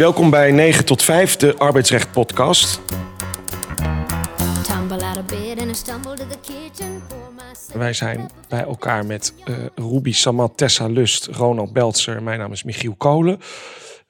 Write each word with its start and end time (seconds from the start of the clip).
Welkom 0.00 0.30
bij 0.30 0.52
9 0.52 0.84
tot 0.84 1.02
5, 1.02 1.36
de 1.36 1.56
arbeidsrecht 1.58 2.12
podcast. 2.12 2.80
Wij 7.72 7.92
zijn 7.92 8.30
bij 8.48 8.62
elkaar 8.62 9.06
met 9.06 9.34
eh 9.44 9.54
Ruby 9.74 10.12
Samat, 10.12 10.56
Tessa 10.56 10.86
Lust, 10.86 11.26
Ronald 11.26 11.72
Beltzer. 11.72 12.22
Mijn 12.22 12.38
naam 12.38 12.52
is 12.52 12.62
Michiel 12.62 12.94
Kolen. 12.94 13.38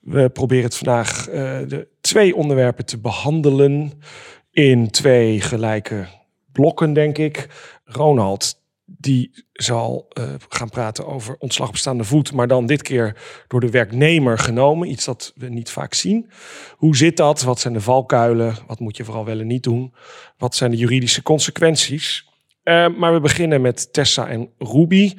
We 0.01 0.29
proberen 0.29 0.65
het 0.65 0.77
vandaag 0.77 1.29
eh, 1.29 1.59
de 1.69 1.89
twee 2.01 2.37
onderwerpen 2.37 2.87
te 2.87 2.98
behandelen 2.98 4.02
in 4.51 4.91
twee 4.91 5.41
gelijke 5.41 6.07
blokken, 6.52 6.93
denk 6.93 7.19
ik. 7.19 7.48
Ronald, 7.84 8.60
die 9.01 9.45
zal 9.53 10.07
eh, 10.09 10.25
gaan 10.48 10.69
praten 10.69 11.07
over 11.07 11.37
ontslag 11.39 11.69
op 11.69 11.77
staande 11.77 12.05
voet, 12.05 12.33
maar 12.33 12.48
dan 12.48 12.66
dit 12.66 12.83
keer 12.83 13.16
door 13.48 13.61
de 13.61 13.70
werknemer 13.70 14.38
genomen. 14.38 14.91
Iets 14.91 15.05
dat 15.05 15.33
we 15.37 15.48
niet 15.48 15.70
vaak 15.70 15.95
zien. 15.95 16.30
Hoe 16.77 16.97
zit 16.97 17.16
dat? 17.16 17.42
Wat 17.42 17.61
zijn 17.61 17.75
de 17.75 17.80
valkuilen? 17.80 18.55
Wat 18.66 18.78
moet 18.80 18.97
je 18.97 19.05
vooral 19.05 19.25
wel 19.25 19.41
en 19.41 19.47
niet 19.47 19.62
doen? 19.62 19.95
Wat 20.39 20.55
zijn 20.55 20.70
de 20.70 20.77
juridische 20.77 21.23
consequenties? 21.23 22.28
Eh, 22.62 22.89
maar 22.97 23.12
we 23.12 23.20
beginnen 23.20 23.61
met 23.61 23.92
Tessa 23.92 24.28
en 24.28 24.51
Ruby. 24.59 25.14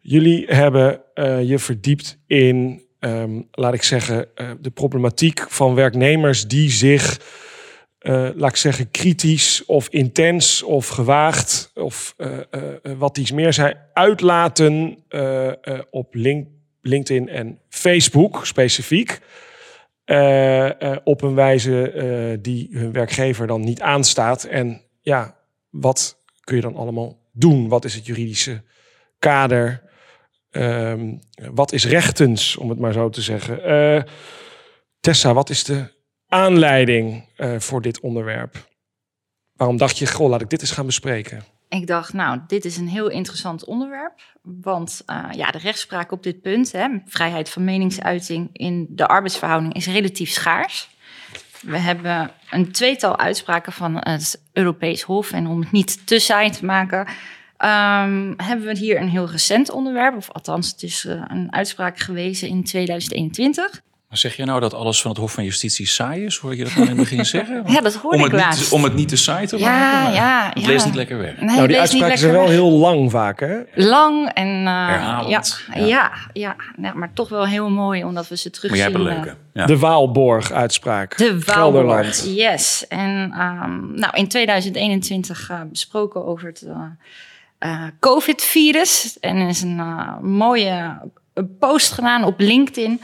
Jullie 0.00 0.44
hebben 0.46 1.00
eh, 1.14 1.42
je 1.42 1.58
verdiept 1.58 2.18
in, 2.26 2.82
ehm, 2.98 3.40
laat 3.50 3.74
ik 3.74 3.82
zeggen, 3.82 4.28
de 4.60 4.70
problematiek 4.70 5.44
van 5.48 5.74
werknemers 5.74 6.48
die 6.48 6.70
zich, 6.70 7.20
eh, 8.06 8.28
laat 8.34 8.50
ik 8.50 8.56
zeggen, 8.56 8.90
kritisch 8.90 9.64
of 9.64 9.88
intens 9.88 10.62
of 10.62 10.88
gewaagd 10.88 11.70
of 11.74 12.14
eh, 12.16 12.38
eh, 12.38 12.98
wat 12.98 13.18
iets 13.18 13.32
meer 13.32 13.52
zijn, 13.52 13.78
uitlaten 13.92 15.04
op 15.90 16.14
Link- 16.14 16.48
LinkedIn 16.82 17.28
en 17.28 17.58
Facebook 17.68 18.46
specifiek. 18.46 19.18
Op 21.04 21.22
een 21.22 21.34
wijze 21.34 22.38
die 22.42 22.68
hun 22.72 22.92
werkgever 22.92 23.46
dan 23.46 23.60
niet 23.60 23.80
aanstaat. 23.80 24.44
En 24.44 24.82
ja, 25.00 25.36
wat 25.70 26.22
kun 26.40 26.56
je 26.56 26.62
dan 26.62 26.76
allemaal 26.76 27.18
doen? 27.32 27.68
Wat 27.68 27.84
is 27.84 27.94
het 27.94 28.06
juridische 28.06 28.62
kader? 29.18 29.82
Ehm, 30.50 31.14
wat 31.52 31.72
is 31.72 31.86
rechtens, 31.86 32.56
om 32.56 32.68
het 32.68 32.78
maar 32.78 32.92
zo 32.92 33.08
te 33.08 33.22
zeggen? 33.22 34.04
Tessa, 35.00 35.34
wat 35.34 35.50
is 35.50 35.64
de 35.64 35.94
aanleiding 36.28 37.28
eh, 37.36 37.58
voor 37.58 37.82
dit 37.82 38.00
onderwerp? 38.00 38.68
Waarom 39.52 39.76
dacht 39.76 39.98
je, 39.98 40.06
goh, 40.06 40.28
laat 40.28 40.40
ik 40.40 40.50
dit 40.50 40.60
eens 40.60 40.70
gaan 40.70 40.86
bespreken? 40.86 41.44
Ik 41.68 41.86
dacht, 41.86 42.12
nou, 42.12 42.40
dit 42.46 42.64
is 42.64 42.76
een 42.76 42.88
heel 42.88 43.10
interessant 43.10 43.64
onderwerp. 43.64 44.20
Want 44.42 45.02
eh, 45.06 45.24
ja, 45.32 45.50
de 45.50 45.58
rechtspraak 45.58 46.12
op 46.12 46.22
dit 46.22 46.42
punt, 46.42 46.72
hè, 46.72 46.88
vrijheid 47.06 47.48
van 47.48 47.64
meningsuiting 47.64 48.48
in 48.52 48.86
de 48.90 49.06
arbeidsverhouding, 49.06 49.74
is 49.74 49.86
relatief 49.86 50.30
schaars. 50.30 50.88
We 51.60 51.78
hebben 51.78 52.30
een 52.50 52.72
tweetal 52.72 53.18
uitspraken 53.18 53.72
van 53.72 53.96
het 53.96 54.42
Europees 54.52 55.02
Hof. 55.02 55.32
En 55.32 55.46
om 55.46 55.60
het 55.60 55.72
niet 55.72 56.06
te 56.06 56.18
saai 56.18 56.50
te 56.50 56.64
maken, 56.64 57.06
ehm, 57.56 58.32
hebben 58.36 58.66
we 58.66 58.78
hier 58.78 59.00
een 59.00 59.08
heel 59.08 59.30
recent 59.30 59.70
onderwerp. 59.70 60.16
Of 60.16 60.30
althans, 60.30 60.70
het 60.70 60.82
is 60.82 61.04
eh, 61.04 61.22
een 61.28 61.52
uitspraak 61.52 61.98
gewezen 61.98 62.48
in 62.48 62.64
2021. 62.64 63.82
Maar 64.08 64.18
zeg 64.18 64.36
je 64.36 64.44
nou 64.44 64.60
dat 64.60 64.74
alles 64.74 65.00
van 65.02 65.10
het 65.10 65.20
Hof 65.20 65.32
van 65.32 65.44
Justitie 65.44 65.86
saai 65.86 66.24
is? 66.24 66.36
Hoor 66.38 66.56
je 66.56 66.64
dat 66.64 66.72
nou 66.72 66.82
in 66.82 66.88
het 66.88 66.96
begin 67.08 67.24
zeggen? 67.36 67.62
Ja, 67.66 67.80
dat 67.80 67.94
hoorde 67.94 68.18
om 68.18 68.24
ik 68.24 68.30
het 68.30 68.40
laatst. 68.40 68.60
Niet, 68.60 68.70
om 68.70 68.84
het 68.84 68.94
niet 68.94 69.08
te 69.08 69.16
saai 69.16 69.46
te 69.46 69.58
Ja, 69.58 69.68
maken? 69.70 70.02
maar 70.02 70.12
ja, 70.14 70.50
Het 70.54 70.62
ja. 70.62 70.68
leest 70.68 70.84
niet 70.84 70.94
lekker 70.94 71.18
weg. 71.18 71.36
Nee, 71.40 71.56
nou, 71.56 71.66
die 71.68 71.78
uitspraken 71.80 72.18
zijn 72.18 72.32
wel 72.32 72.40
weg. 72.40 72.50
heel 72.50 72.70
lang 72.70 73.10
vaak, 73.10 73.40
hè? 73.40 73.56
Lang 73.74 74.28
en 74.34 74.46
uh, 74.48 74.86
Herhalend, 74.88 75.60
Ja, 75.74 75.80
ja. 75.80 75.86
ja. 75.86 76.12
Ja, 76.32 76.56
ja, 76.82 76.92
maar 76.94 77.10
toch 77.14 77.28
wel 77.28 77.46
heel 77.46 77.70
mooi 77.70 78.04
omdat 78.04 78.28
we 78.28 78.36
ze 78.36 78.48
Maar 78.50 78.58
terugzien. 78.60 78.82
jij 78.82 78.92
hebt 78.92 79.04
een 79.04 79.16
eh, 79.16 79.22
leuke. 79.24 79.36
Ja. 79.52 79.66
De 79.66 79.78
Waalborg-uitspraak. 79.78 81.16
De 81.16 81.40
Gelderland. 81.40 81.86
Waalborg, 82.04 82.24
yes. 82.36 82.84
En 82.88 83.32
ehm, 83.32 83.94
nou, 83.94 84.16
in 84.16 84.28
2021 84.28 85.50
eh, 85.50 85.60
besproken 85.70 86.26
over 86.26 86.46
het 86.48 86.62
eh, 86.62 86.82
eh, 87.58 87.82
COVID-virus. 88.00 89.16
En 89.20 89.36
er 89.36 89.48
is 89.48 89.62
een 89.62 89.78
eh, 89.78 90.18
mooie 90.20 90.98
eh, 91.34 91.42
post 91.58 91.92
gedaan 91.92 92.24
op 92.24 92.40
LinkedIn... 92.40 93.00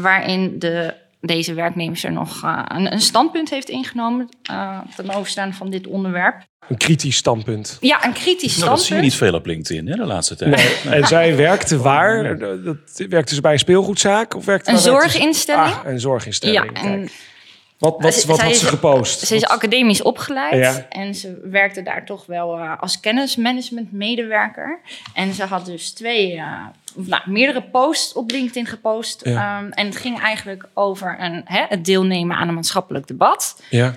waarin 0.00 0.58
de, 0.58 0.94
deze 1.20 1.54
werknemer 1.54 2.04
er 2.04 2.12
nog 2.12 2.42
eh, 2.44 2.62
een, 2.68 2.92
een 2.92 3.00
standpunt 3.00 3.50
heeft 3.50 3.68
ingenomen... 3.68 4.28
eh, 4.42 4.78
ten 4.96 5.10
overstaan 5.10 5.54
van 5.54 5.70
dit 5.70 5.86
onderwerp. 5.86 6.42
Een 6.68 6.76
kritisch 6.76 7.16
standpunt. 7.16 7.76
Ja, 7.80 8.04
een 8.04 8.12
kritisch 8.12 8.56
Nou, 8.56 8.70
dat 8.70 8.80
zie 8.80 8.96
je 8.96 9.02
standpunt. 9.02 9.02
niet 9.02 9.14
veel 9.14 9.34
op 9.34 9.46
LinkedIn 9.46 9.86
hè, 9.88 9.96
de 9.96 10.04
laatste 10.06 10.36
tijd. 10.36 10.56
Nee. 10.84 10.94
En 10.94 11.06
zij 11.06 11.36
werkte 11.46 11.78
waar? 11.78 12.38
Dat, 12.38 12.76
werkte 13.08 13.34
ze 13.34 13.40
bij 13.40 13.52
een 13.52 13.58
speelgoedzaak? 13.58 14.34
Of 14.34 14.44
werkte 14.44 14.70
Een 14.70 14.78
zorginstelling. 14.78 15.74
Ah, 15.74 15.80
een 15.84 16.00
zorginstelling. 16.00 16.64
Ja, 16.64 16.72
Kijk. 16.72 16.84
en 16.84 17.08
Wat, 17.78 17.96
wat, 18.02 18.24
wat 18.24 18.40
had 18.40 18.50
is- 18.50 18.58
ze 18.60 18.66
gepost? 18.66 19.20
Ze 19.20 19.34
is 19.34 19.44
academisch 19.44 20.02
opgeleid 20.02 20.54
Ja. 20.54 20.86
en 20.88 21.14
ze 21.14 21.40
werkte 21.50 21.82
daar 21.82 22.04
toch 22.04 22.26
wel 22.26 22.58
eh, 22.58 22.80
als 22.80 23.00
kennismanagement 23.00 23.92
medewerker. 23.92 24.80
En 25.14 25.32
ze 25.34 25.44
had 25.44 25.66
dus 25.66 25.90
twee, 25.92 26.36
eh, 26.36 26.52
nou, 26.94 27.22
meerdere 27.26 27.62
posts 27.62 28.12
op 28.12 28.30
LinkedIn 28.30 28.66
gepost. 28.66 29.20
Ja. 29.24 29.58
Ehm, 29.58 29.70
en 29.70 29.86
het 29.86 29.96
ging 29.96 30.20
eigenlijk 30.20 30.68
over 30.74 31.16
een, 31.20 31.42
hè, 31.44 31.64
het 31.68 31.84
deelnemen 31.84 32.36
aan 32.36 32.48
een 32.48 32.54
maatschappelijk 32.54 33.06
debat. 33.06 33.62
Ja, 33.70 33.94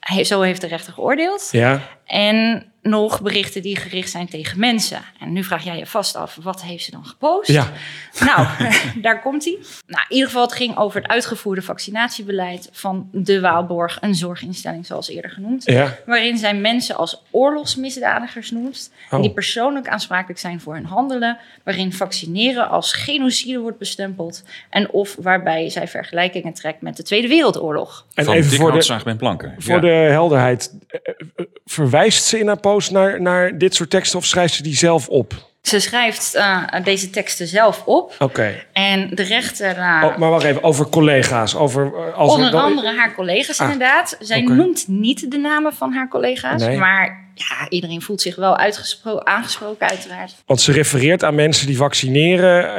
He- 0.00 0.24
zo 0.24 0.40
heeft 0.40 0.60
de 0.60 0.66
rechter 0.66 0.92
geoordeeld. 0.92 1.48
ja. 1.52 1.80
En 2.04 2.66
nog 2.88 3.22
berichten 3.22 3.62
die 3.62 3.76
gericht 3.76 4.10
zijn 4.10 4.28
tegen 4.28 4.58
mensen. 4.58 5.00
En 5.20 5.32
nu 5.32 5.44
vraag 5.44 5.64
jij 5.64 5.78
je 5.78 5.86
vast 5.86 6.16
af, 6.16 6.38
wat 6.42 6.62
heeft 6.62 6.84
ze 6.84 6.90
dan 6.90 7.04
gepost? 7.06 7.48
Ja. 7.50 7.72
Nou, 8.20 8.46
daar 9.06 9.20
komt 9.20 9.44
hij. 9.44 9.58
Nou, 9.86 10.02
in 10.08 10.14
ieder 10.14 10.26
geval, 10.26 10.42
het 10.42 10.52
ging 10.52 10.76
over 10.76 11.00
het 11.02 11.10
uitgevoerde 11.10 11.62
vaccinatiebeleid 11.62 12.68
van 12.72 13.08
de 13.12 13.40
Waalborg, 13.40 13.98
een 14.00 14.14
zorginstelling 14.14 14.86
zoals 14.86 15.08
eerder 15.08 15.30
genoemd. 15.30 15.64
Ja. 15.64 15.96
Waarin 16.06 16.38
zij 16.38 16.54
mensen 16.54 16.96
als 16.96 17.22
oorlogsmisdadigers 17.30 18.50
noemt. 18.50 18.90
En 19.10 19.16
Oh. 19.16 19.22
die 19.22 19.32
persoonlijk 19.32 19.88
aansprakelijk 19.88 20.40
zijn 20.40 20.60
voor 20.60 20.74
hun 20.74 20.84
handelen. 20.86 21.38
Waarin 21.64 21.92
vaccineren 21.92 22.68
als 22.68 22.92
genocide 22.92 23.58
wordt 23.58 23.78
bestempeld. 23.78 24.42
En 24.70 24.90
of 24.90 25.16
waarbij 25.20 25.70
zij 25.70 25.88
vergelijkingen 25.88 26.52
trekt 26.52 26.80
met 26.80 26.96
de 26.96 27.02
Tweede 27.02 27.28
Wereldoorlog. 27.28 28.06
En 28.14 28.24
Van 28.24 28.34
even 28.34 28.56
voor 28.56 28.72
de, 28.72 29.00
Ben 29.04 29.16
Planken. 29.16 29.54
voor 29.58 29.74
Ja. 29.74 29.80
de 29.80 29.88
helderheid. 29.88 30.74
eh, 30.88 31.00
eh, 31.36 31.44
Verwijst 31.66 32.24
ze 32.24 32.38
in 32.38 32.46
haar 32.46 32.60
post 32.60 32.77
naar, 32.90 33.20
naar 33.20 33.58
dit 33.58 33.74
soort 33.74 33.90
teksten 33.90 34.18
of 34.18 34.24
schrijft 34.24 34.54
ze 34.54 34.62
die 34.62 34.76
zelf 34.76 35.08
op? 35.08 35.34
Ze 35.68 35.80
schrijft 35.80 36.34
eh, 36.34 36.62
deze 36.84 37.10
teksten 37.10 37.46
zelf 37.46 37.82
op. 37.84 38.14
Oké. 38.18 38.64
En 38.72 39.10
de 39.14 39.22
rechter, 39.22 39.76
eh, 39.76 40.02
Oh, 40.04 40.16
maar 40.16 40.30
wacht 40.30 40.44
even, 40.44 40.62
over 40.62 40.88
collega's. 40.88 41.54
Over, 41.54 41.86
eh, 41.94 42.14
als 42.14 42.30
er 42.32 42.36
onder 42.36 42.50
dan- 42.50 42.62
andere 42.62 42.96
haar 42.96 43.14
collega's 43.14 43.60
Ah, 43.60 43.70
inderdaad. 43.70 44.16
Zij 44.20 44.40
noemt 44.40 44.84
niet 44.88 45.30
de 45.30 45.36
namen 45.38 45.72
van 45.74 45.92
haar 45.92 46.08
collega's. 46.08 46.62
Nee. 46.62 46.76
Maar 46.78 47.26
ja, 47.34 47.68
iedereen 47.68 48.02
voelt 48.02 48.20
zich 48.20 48.36
wel 48.36 48.56
aangesproken 49.24 49.88
uiteraard. 49.88 50.34
Want 50.46 50.60
ze 50.60 50.72
refereert 50.72 51.24
aan 51.24 51.34
mensen 51.34 51.66
die 51.66 51.76
vaccineren 51.76 52.76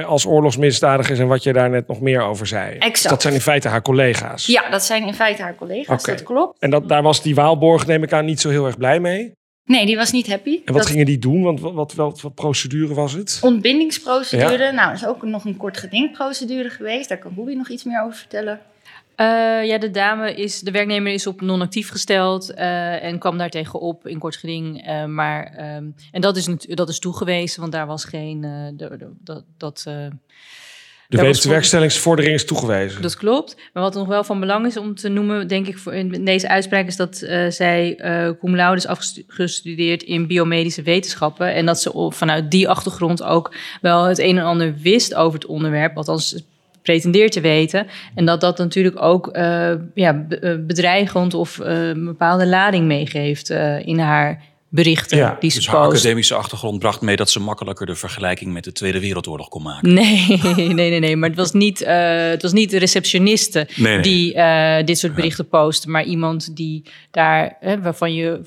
eh, 0.00 0.06
als 0.08 0.26
oorlogsmisdadigers 0.26 1.18
en 1.18 1.26
wat 1.26 1.42
je 1.42 1.52
daar 1.52 1.70
net 1.70 1.88
nog 1.88 2.00
meer 2.00 2.22
over 2.22 2.46
zei. 2.46 2.76
Exact. 2.78 3.08
Dat 3.08 3.22
zijn 3.22 3.34
in 3.34 3.40
feite 3.40 3.68
haar 3.68 3.82
collega's. 3.82 4.46
Ja, 4.46 4.70
dat 4.70 4.84
zijn 4.84 5.06
in 5.06 5.14
feite 5.14 5.42
haar 5.42 5.54
collega's, 5.54 6.00
Oké. 6.02 6.10
dat 6.12 6.22
klopt. 6.22 6.56
En 6.60 6.70
dat, 6.70 6.88
daar 6.88 7.02
was 7.02 7.22
die 7.22 7.34
Waalborg, 7.34 7.86
neem 7.86 8.02
ik 8.02 8.12
aan, 8.12 8.24
niet 8.24 8.40
zo 8.40 8.48
heel 8.48 8.66
erg 8.66 8.76
blij 8.76 9.00
mee. 9.00 9.32
Nee, 9.64 9.86
die 9.86 9.96
was 9.96 10.12
niet 10.12 10.26
happy. 10.26 10.54
En 10.64 10.72
wat 10.72 10.82
Dat 10.82 10.86
gingen 10.90 11.06
die 11.06 11.18
doen? 11.18 11.42
Want 11.42 11.60
wat, 11.60 11.72
wat, 11.72 11.94
wat, 11.94 12.20
wat 12.20 12.34
procedure 12.34 12.94
was 12.94 13.12
het? 13.12 13.38
ontbindingsprocedure, 13.42 14.72
nou, 14.72 14.88
er 14.88 14.94
is 14.94 15.06
ook 15.06 15.22
nog 15.22 15.44
een 15.44 15.56
kort 15.56 15.76
gedingprocedure 15.76 16.70
geweest. 16.70 17.08
Daar 17.08 17.18
kan 17.18 17.32
Ruby 17.36 17.52
nog 17.52 17.68
iets 17.68 17.84
meer 17.84 18.02
over 18.02 18.18
vertellen. 18.18 18.60
Eh, 19.16 19.64
ja, 19.64 19.78
de 19.78 19.90
dame 19.90 20.34
is, 20.34 20.60
de 20.60 20.70
werknemer 20.70 21.12
is 21.12 21.26
op 21.26 21.40
non-actief 21.40 21.88
gesteld 21.90 22.54
eh, 22.54 23.04
en 23.04 23.18
kwam 23.18 23.38
daar 23.38 23.50
tegenop 23.50 24.06
in 24.06 24.18
kort 24.18 24.36
geding. 24.36 24.86
eh, 24.86 25.04
maar, 25.04 25.44
ehm, 25.44 25.84
en 26.10 26.20
dat 26.20 26.36
is, 26.36 26.48
dat 26.58 26.88
is 26.88 26.98
toegewezen, 26.98 27.60
want 27.60 27.72
daar 27.72 27.86
was 27.86 28.04
geen. 28.04 28.44
eh, 28.44 28.88
dat, 29.20 29.44
dat, 29.56 29.84
eh, 29.86 30.06
De 31.16 31.22
wetswerkstellingsvordering 31.22 32.34
is 32.34 32.44
toegewezen. 32.44 33.02
dat 33.02 33.16
klopt. 33.16 33.56
Maar 33.72 33.82
wat 33.82 33.94
nog 33.94 34.06
wel 34.06 34.24
van 34.24 34.40
belang 34.40 34.66
is 34.66 34.76
om 34.76 34.94
te 34.94 35.08
noemen, 35.08 35.48
denk 35.48 35.66
ik, 35.66 35.78
voor 35.78 35.94
in 35.94 36.24
deze 36.24 36.48
uitspraak, 36.48 36.86
is 36.86 36.96
dat 36.96 37.20
eh, 37.20 37.50
zij 37.50 37.96
eh 37.96 38.30
cum 38.40 38.56
laude 38.56 38.76
is 38.76 38.86
afgestudeerd 38.86 40.02
in 40.02 40.26
biomedische 40.26 40.82
wetenschappen. 40.82 41.54
En 41.54 41.66
dat 41.66 41.80
ze 41.80 42.08
vanuit 42.12 42.50
die 42.50 42.68
achtergrond 42.68 43.22
ook 43.22 43.54
wel 43.80 44.04
het 44.04 44.18
een 44.18 44.38
en 44.38 44.44
ander 44.44 44.74
wist 44.82 45.14
over 45.14 45.38
het 45.38 45.48
onderwerp. 45.48 45.96
Althans, 45.96 46.44
pretendeert 46.82 47.32
te 47.32 47.40
weten. 47.40 47.86
En 48.14 48.24
dat 48.24 48.40
dat 48.40 48.58
natuurlijk 48.58 49.02
ook 49.02 49.28
eh, 49.28 49.72
ja, 49.94 50.12
be- 50.14 50.64
bedreigend 50.66 51.34
of 51.34 51.58
een 51.62 52.04
bepaalde 52.04 52.46
lading 52.46 52.86
meegeeft 52.86 53.50
in 53.84 53.98
haar 53.98 54.42
berichten 54.72 55.16
Ja, 55.16 55.36
die 55.40 55.50
ze 55.50 55.56
Dus 55.56 55.66
haar 55.66 55.80
academische 55.80 56.34
achtergrond 56.34 56.78
bracht 56.78 57.00
mee 57.00 57.16
dat 57.16 57.30
ze 57.30 57.40
makkelijker 57.40 57.86
de 57.86 57.94
vergelijking 57.94 58.52
met 58.52 58.64
de 58.64 58.72
Tweede 58.72 59.00
Wereldoorlog 59.00 59.48
kon 59.48 59.62
maken. 59.62 59.94
Nee, 59.94 60.40
nee, 60.56 60.90
nee, 60.90 60.98
nee. 60.98 61.16
Maar 61.16 61.28
het 61.28 61.38
was 61.38 61.52
niet, 61.52 61.80
eh, 61.80 62.28
het 62.28 62.42
was 62.42 62.52
niet 62.52 62.70
de 62.70 62.78
receptioniste 62.78 63.68
Nee, 63.76 63.92
nee. 63.92 64.02
die 64.02 64.34
eh, 64.34 64.84
dit 64.84 64.98
soort 64.98 65.14
berichten 65.14 65.48
post, 65.48 65.86
maar 65.86 66.04
iemand 66.04 66.56
die 66.56 66.84
daar, 67.10 67.56
hè, 67.60 67.80
waarvan 67.80 68.14
je 68.14 68.40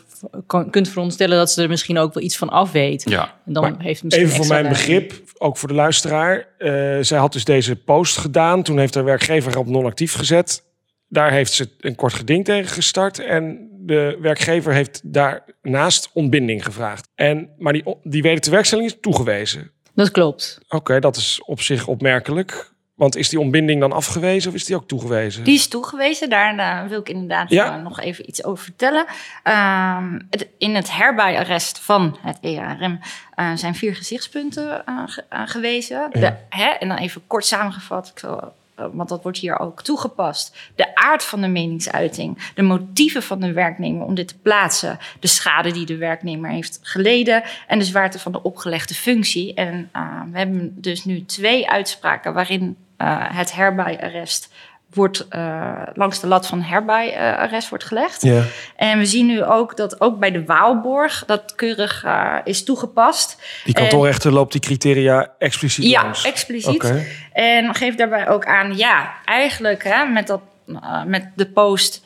kan, 0.48 0.69
kunt 0.69 0.89
veronderstellen 0.89 1.38
dat 1.38 1.51
ze 1.51 1.62
er 1.62 1.69
misschien 1.69 1.98
ook 1.98 2.13
wel 2.13 2.24
iets 2.24 2.38
van 2.38 2.50
af 2.50 2.71
weet. 2.71 3.10
Ja. 3.10 3.33
En 3.45 3.54
dan 3.54 3.63
Maar 3.63 3.75
heeft 3.78 4.01
het 4.01 4.04
misschien 4.04 4.25
Even 4.25 4.38
voor 4.38 4.48
mijn 4.48 4.69
begrip, 4.69 5.13
ook 5.38 5.57
voor 5.57 5.68
de 5.68 5.75
luisteraar. 5.75 6.48
eh, 6.57 6.98
zij 7.01 7.18
had 7.18 7.33
dus 7.33 7.44
deze 7.45 7.75
post 7.75 8.18
gedaan. 8.18 8.63
Toen 8.63 8.80
heeft 8.80 8.95
haar 8.95 9.04
werkgever 9.04 9.51
haar 9.51 9.60
op 9.60 9.68
non-actief 9.68 10.13
gezet. 10.13 10.63
Daar 11.10 11.31
heeft 11.31 11.54
ze 11.54 11.69
een 11.80 11.95
kort 11.95 12.13
geding 12.13 12.45
tegen 12.45 12.69
gestart. 12.69 13.19
En 13.19 13.69
de 13.85 14.17
werkgever 14.21 14.73
heeft 14.73 15.01
daarnaast 15.03 16.09
ontbinding 16.13 16.63
gevraagd. 16.65 17.07
En, 17.15 17.49
maar 17.57 17.73
die, 17.73 17.83
die 18.03 18.21
wedertewerkstelling 18.21 18.87
is 18.87 18.97
toegewezen. 19.01 19.71
Dat 19.93 20.11
klopt. 20.11 20.59
Oké, 20.69 20.99
dat 20.99 21.15
is 21.15 21.41
op 21.45 21.61
zich 21.61 21.87
opmerkelijk. 21.87 22.73
Want 22.95 23.15
is 23.15 23.29
die 23.29 23.39
ontbinding 23.39 23.79
dan 23.79 23.91
afgewezen 23.91 24.49
of 24.49 24.55
is 24.55 24.65
die 24.65 24.75
ook 24.75 24.87
toegewezen? 24.87 25.43
Die 25.43 25.55
is 25.55 25.67
toegewezen, 25.67 26.29
daar 26.29 26.57
eh, 26.57 26.89
wil 26.89 26.99
ik 26.99 27.09
inderdaad 27.09 27.49
Ja. 27.49 27.77
eh, 27.77 27.83
nog 27.83 27.99
even 27.99 28.27
iets 28.29 28.43
over 28.43 28.63
vertellen. 28.63 29.05
Ehm, 29.43 30.19
het- 30.29 30.47
in 30.57 30.75
het 30.75 30.91
herbij-arrest 30.95 31.79
van 31.79 32.17
het 32.21 32.37
EARM 32.41 32.99
eh, 33.35 33.51
zijn 33.55 33.75
vier 33.75 33.95
gezichtspunten 33.95 34.83
ge- 35.05 35.23
gewezen. 35.29 36.09
De, 36.11 36.33
hè, 36.49 36.65
en 36.69 36.87
dan 36.87 36.97
even 36.97 37.21
kort 37.27 37.45
samengevat, 37.45 38.07
ik 38.07 38.19
zal, 38.19 38.53
want 38.75 39.10
dat 39.10 39.24
wordt 39.24 39.38
hier 39.38 39.60
ook 39.60 39.81
toegepast. 39.81 40.57
De 40.75 40.95
aard 40.95 41.24
van 41.24 41.42
de 41.42 41.48
meningsuiting, 41.48 42.51
de 42.54 42.62
motieven 42.62 43.24
van 43.24 43.39
de 43.39 43.54
werknemer 43.54 44.06
om 44.06 44.16
dit 44.16 44.27
te 44.27 44.38
plaatsen, 44.38 45.00
de 45.19 45.27
schade 45.27 45.72
die 45.72 45.86
de 45.86 45.98
werknemer 45.98 46.50
heeft 46.50 46.80
geleden 46.81 47.44
en 47.68 47.80
de 47.80 47.86
zwaarte 47.86 48.19
van 48.19 48.31
de 48.31 48.44
opgelegde 48.44 48.94
functie. 48.94 49.54
En 49.54 49.89
eh, 49.92 50.22
we 50.31 50.38
hebben 50.38 50.81
dus 50.81 51.06
nu 51.06 51.25
twee 51.25 51.69
uitspraken 51.69 52.33
waarin 52.33 52.77
eh, 52.98 53.38
het 53.38 53.54
herbij-arrest 53.54 54.54
wordt 54.95 55.27
eh, 55.30 55.81
langs 55.94 56.19
de 56.19 56.27
lat 56.27 56.47
van 56.47 56.62
herbij-arrest 56.62 57.69
wordt 57.69 57.83
gelegd. 57.83 58.21
Ja. 58.21 58.44
En 58.75 58.97
we 58.97 59.06
zien 59.06 59.25
nu 59.25 59.44
ook 59.44 59.77
dat 59.77 60.01
ook 60.01 60.19
bij 60.19 60.31
de 60.31 60.45
Waalborg 60.45 61.24
dat 61.25 61.56
keurig 61.56 62.03
eh, 62.03 62.36
is 62.44 62.63
toegepast. 62.63 63.38
Die 63.63 63.74
kantoorrechter 63.74 64.31
loopt 64.31 64.51
die 64.51 64.62
criteria 64.62 65.33
expliciet 65.38 65.86
Ja, 65.86 66.03
langs. 66.03 66.25
expliciet. 66.25 66.83
Oké. 66.83 67.06
En 67.33 67.75
geeft 67.75 67.97
daarbij 67.97 68.30
ook 68.30 68.45
aan, 68.45 68.77
ja, 68.77 69.13
eigenlijk 69.25 69.83
hè, 69.83 70.06
met, 70.06 70.27
dat, 70.27 70.42
eh, 70.68 71.03
met 71.03 71.27
de 71.36 71.45
post. 71.45 72.03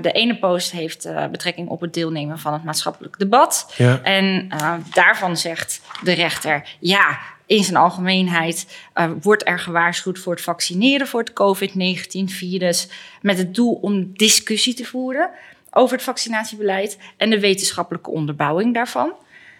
de 0.00 0.12
ene 0.12 0.38
post 0.38 0.70
heeft 0.70 1.08
betrekking 1.30 1.68
op 1.68 1.80
het 1.80 1.94
deelnemen 1.94 2.38
van 2.38 2.52
het 2.52 2.64
maatschappelijk 2.64 3.18
debat. 3.18 3.72
Ja. 3.76 4.00
En 4.02 4.48
daarvan 4.94 5.36
zegt 5.36 5.80
de 6.02 6.12
rechter, 6.12 6.62
ja, 6.80 7.18
in 7.46 7.64
zijn 7.64 7.76
algemeenheid 7.76 8.78
eh, 8.92 9.10
wordt 9.22 9.46
er 9.46 9.58
gewaarschuwd 9.58 10.18
voor 10.18 10.32
het 10.32 10.42
vaccineren 10.42 11.06
voor 11.06 11.20
het 11.20 11.32
COVID-19-virus. 11.32 12.88
Met 13.22 13.38
het 13.38 13.54
doel 13.54 13.72
om 13.80 14.10
discussie 14.16 14.74
te 14.74 14.84
voeren 14.84 15.30
over 15.70 15.94
het 15.96 16.04
vaccinatiebeleid 16.04 16.98
en 17.16 17.30
de 17.30 17.40
wetenschappelijke 17.40 18.10
onderbouwing 18.10 18.74
daarvan. 18.74 19.12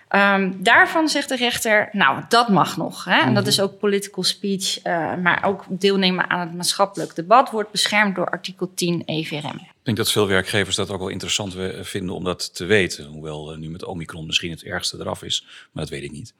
Ehm, 0.08 0.52
daarvan 0.56 1.08
zegt 1.08 1.28
de 1.28 1.36
rechter, 1.36 1.88
nou, 1.92 2.22
dat 2.28 2.48
mag 2.48 2.76
nog. 2.76 3.04
Hè? 3.04 3.20
En 3.20 3.34
dat 3.34 3.46
is 3.46 3.60
ook 3.60 3.78
political 3.78 4.24
speech, 4.24 4.82
eh, 4.82 5.14
maar 5.14 5.44
ook 5.44 5.64
deelnemen 5.68 6.30
aan 6.30 6.40
het 6.40 6.54
maatschappelijk 6.54 7.14
debat 7.14 7.50
wordt 7.50 7.70
beschermd 7.70 8.14
door 8.14 8.28
artikel 8.30 8.70
10 8.74 9.02
EVRM. 9.06 9.56
Ik 9.56 9.72
denk 9.82 9.96
dat 9.96 10.12
veel 10.12 10.26
werkgevers 10.28 10.76
dat 10.76 10.90
ook 10.90 10.98
wel 10.98 11.08
interessant 11.08 11.54
we- 11.54 11.80
vinden 11.82 12.14
om 12.14 12.24
dat 12.24 12.54
te 12.54 12.64
weten. 12.64 13.04
Hoewel 13.06 13.52
eh, 13.52 13.58
nu 13.58 13.68
met 13.68 13.84
Omicron 13.84 14.26
misschien 14.26 14.50
het 14.50 14.62
ergste 14.62 14.96
eraf 15.00 15.22
is. 15.22 15.44
Maar 15.72 15.82
dat 15.84 15.92
weet 15.92 16.02
ik 16.02 16.12
niet. 16.12 16.34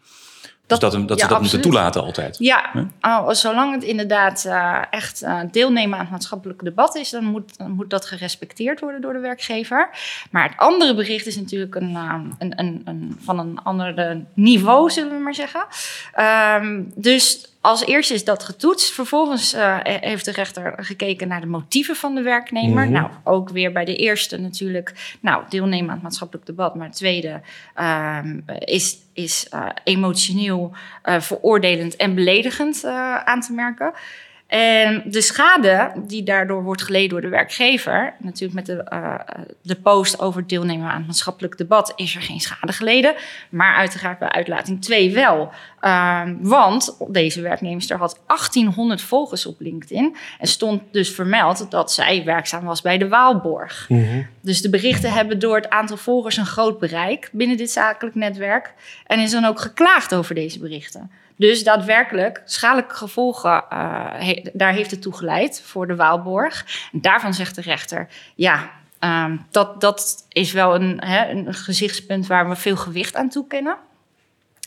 Dus 0.67 0.79
dat, 0.79 1.09
dat 1.09 1.19
ja, 1.19 1.25
ze 1.25 1.33
dat 1.33 1.41
moeten 1.41 1.61
toelaten 1.61 2.03
altijd. 2.03 2.37
Ja, 2.39 2.71
oh, 3.01 3.31
zolang 3.31 3.75
het 3.75 3.85
inderdaad 3.85 4.45
eh, 4.45 4.83
echt 4.91 5.23
eh, 5.23 5.41
deelnemen 5.51 5.95
aan 5.95 6.05
het 6.05 6.11
maatschappelijk 6.11 6.65
debat 6.65 6.97
is, 6.97 7.11
dan 7.11 7.25
moet, 7.25 7.59
dan 7.59 7.71
moet 7.71 7.91
dat 7.91 8.07
gerespecteerd 8.07 8.81
worden 8.81 9.01
door 9.01 9.13
de 9.13 9.19
werkgever. 9.19 9.91
Maar 10.31 10.49
het 10.49 10.59
andere 10.59 10.95
bericht 10.95 11.27
is 11.27 11.37
natuurlijk 11.37 11.75
een, 11.75 11.97
eh, 11.97 12.15
een, 12.39 12.59
een, 12.59 12.83
een, 12.85 13.19
van 13.21 13.39
een 13.39 13.59
ander 13.63 14.21
niveau, 14.35 14.91
zullen 14.91 15.17
we 15.17 15.23
maar 15.23 15.35
zeggen. 15.35 15.67
Ehm, 16.13 16.83
dus 16.95 17.55
als 17.67 17.87
eerste 17.87 18.15
is 18.15 18.25
dat 18.25 18.45
getoetst. 18.45 18.93
Vervolgens 18.93 19.53
eh, 19.53 19.77
heeft 19.83 20.25
de 20.25 20.31
rechter 20.31 20.75
gekeken 20.77 21.29
naar 21.29 21.41
de 21.41 21.47
motieven 21.47 21.97
van 21.97 22.15
de 22.15 22.23
werknemer. 22.23 22.91
Nou, 22.91 23.11
ook 23.25 23.49
weer 23.49 23.73
bij 23.73 23.85
de 23.85 23.97
eerste 23.97 24.37
natuurlijk. 24.37 25.17
Nou, 25.21 25.43
deelnemen 25.49 25.89
aan 25.89 25.95
het 25.95 26.03
maatschappelijk 26.03 26.47
debat. 26.47 26.75
Maar 26.75 26.87
het 26.87 26.97
tweede 26.97 27.41
ehm, 27.75 28.41
is, 28.59 28.99
is 29.13 29.49
eh, 29.49 29.67
emotioneel 29.85 30.56
eh, 31.03 31.21
veroordelend 31.21 31.97
en 31.97 32.15
beledigend 32.15 32.85
eh, 32.85 33.17
aan 33.17 33.41
te 33.41 33.53
merken. 33.53 33.93
En 34.47 35.03
de 35.07 35.21
schade 35.21 35.93
die 36.07 36.23
daardoor 36.23 36.63
wordt 36.63 36.83
geleden 36.83 37.09
door 37.09 37.21
de 37.21 37.29
werkgever, 37.29 38.15
natuurlijk 38.19 38.55
met 38.55 38.67
de, 38.67 38.83
eh, 38.83 39.15
de 39.63 39.75
post 39.75 40.21
over 40.21 40.47
deelnemen 40.47 40.91
aan 40.91 40.97
het 40.97 41.07
maatschappelijk 41.07 41.59
debat, 41.59 41.93
is 41.97 42.15
er 42.15 42.23
geen 42.23 42.41
schade 42.41 42.73
geleden. 42.73 43.15
Maar 43.51 43.75
uiteraard 43.75 44.19
bij 44.19 44.29
uitlating 44.29 44.83
2 44.83 45.15
wel. 45.15 45.51
Ehm, 45.81 46.35
want 46.41 46.97
deze 47.09 47.41
werknemster 47.41 47.99
had 47.99 48.21
1800 48.27 49.03
volgers 49.03 49.47
op 49.47 49.61
LinkedIn 49.61 50.17
en 50.39 50.47
stond 50.47 50.83
dus 50.91 51.11
vermeld 51.11 51.71
dat 51.71 51.93
zij 51.93 52.25
werkzaam 52.25 52.65
was 52.65 52.83
bij 52.83 52.99
de 52.99 53.09
Waalborg. 53.09 53.89
Dus 54.41 54.63
de 54.63 54.71
berichten 54.71 55.13
hebben 55.13 55.39
door 55.39 55.57
het 55.57 55.71
aantal 55.71 55.97
volgers 55.97 56.37
een 56.37 56.47
groot 56.47 56.79
bereik 56.79 57.29
binnen 57.33 57.57
dit 57.57 57.71
zakelijk 57.71 58.15
netwerk. 58.15 58.75
En 59.07 59.21
is 59.21 59.31
dan 59.31 59.45
ook 59.45 59.61
geklaagd 59.61 60.15
over 60.15 60.35
deze 60.35 60.59
berichten. 60.59 61.11
Dus 61.37 61.65
daadwerkelijk, 61.65 62.43
schadelijke 62.45 62.95
gevolgen, 62.95 63.65
eh, 63.69 64.45
daar 64.53 64.73
heeft 64.73 64.91
het 64.91 65.03
toe 65.03 65.15
geleid 65.15 65.63
voor 65.65 65.87
de 65.87 65.97
Waalborg. 65.97 66.67
En 66.93 67.01
daarvan 67.01 67.35
zegt 67.35 67.55
de 67.55 67.61
rechter, 67.61 68.09
ja, 68.35 68.71
ehm, 68.99 69.37
dat, 69.51 69.81
dat 69.81 70.27
is 70.29 70.53
wel 70.53 70.75
een, 70.75 71.11
een 71.31 71.55
gezichtspunt 71.55 72.27
waar 72.27 72.49
we 72.49 72.57
veel 72.57 72.77
gewicht 72.77 73.17
aan 73.17 73.29
toekennen. 73.29 73.77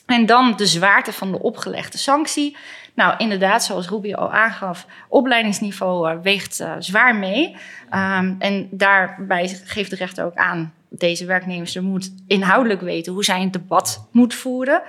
En 0.10 0.25
dan 0.25 0.54
de 0.56 0.66
zwaarte 0.66 1.13
van 1.13 1.31
de 1.31 1.39
opgelegde 1.39 1.98
sanctie. 1.98 2.57
Nou, 2.94 3.13
inderdaad, 3.18 3.63
zoals 3.63 3.89
Rubio 3.89 4.16
al 4.16 4.31
aangaf, 4.31 4.86
opleidingsniveau 5.07 6.12
eh, 6.12 6.18
weegt 6.21 6.60
eh, 6.60 6.71
zwaar 6.80 7.16
mee. 7.16 7.56
Ehm, 7.89 8.33
en 8.39 8.68
daarbij 8.71 9.60
geeft 9.66 9.89
de 9.89 9.95
rechter 9.95 10.25
ook 10.25 10.36
aan, 10.36 10.74
deze 10.89 11.25
werknemster 11.25 11.83
moet 11.83 12.12
inhoudelijk 12.27 12.81
weten 12.81 13.13
hoe 13.13 13.24
zij 13.24 13.42
een 13.42 13.51
debat 13.51 14.07
moet 14.12 14.33
voeren. 14.33 14.81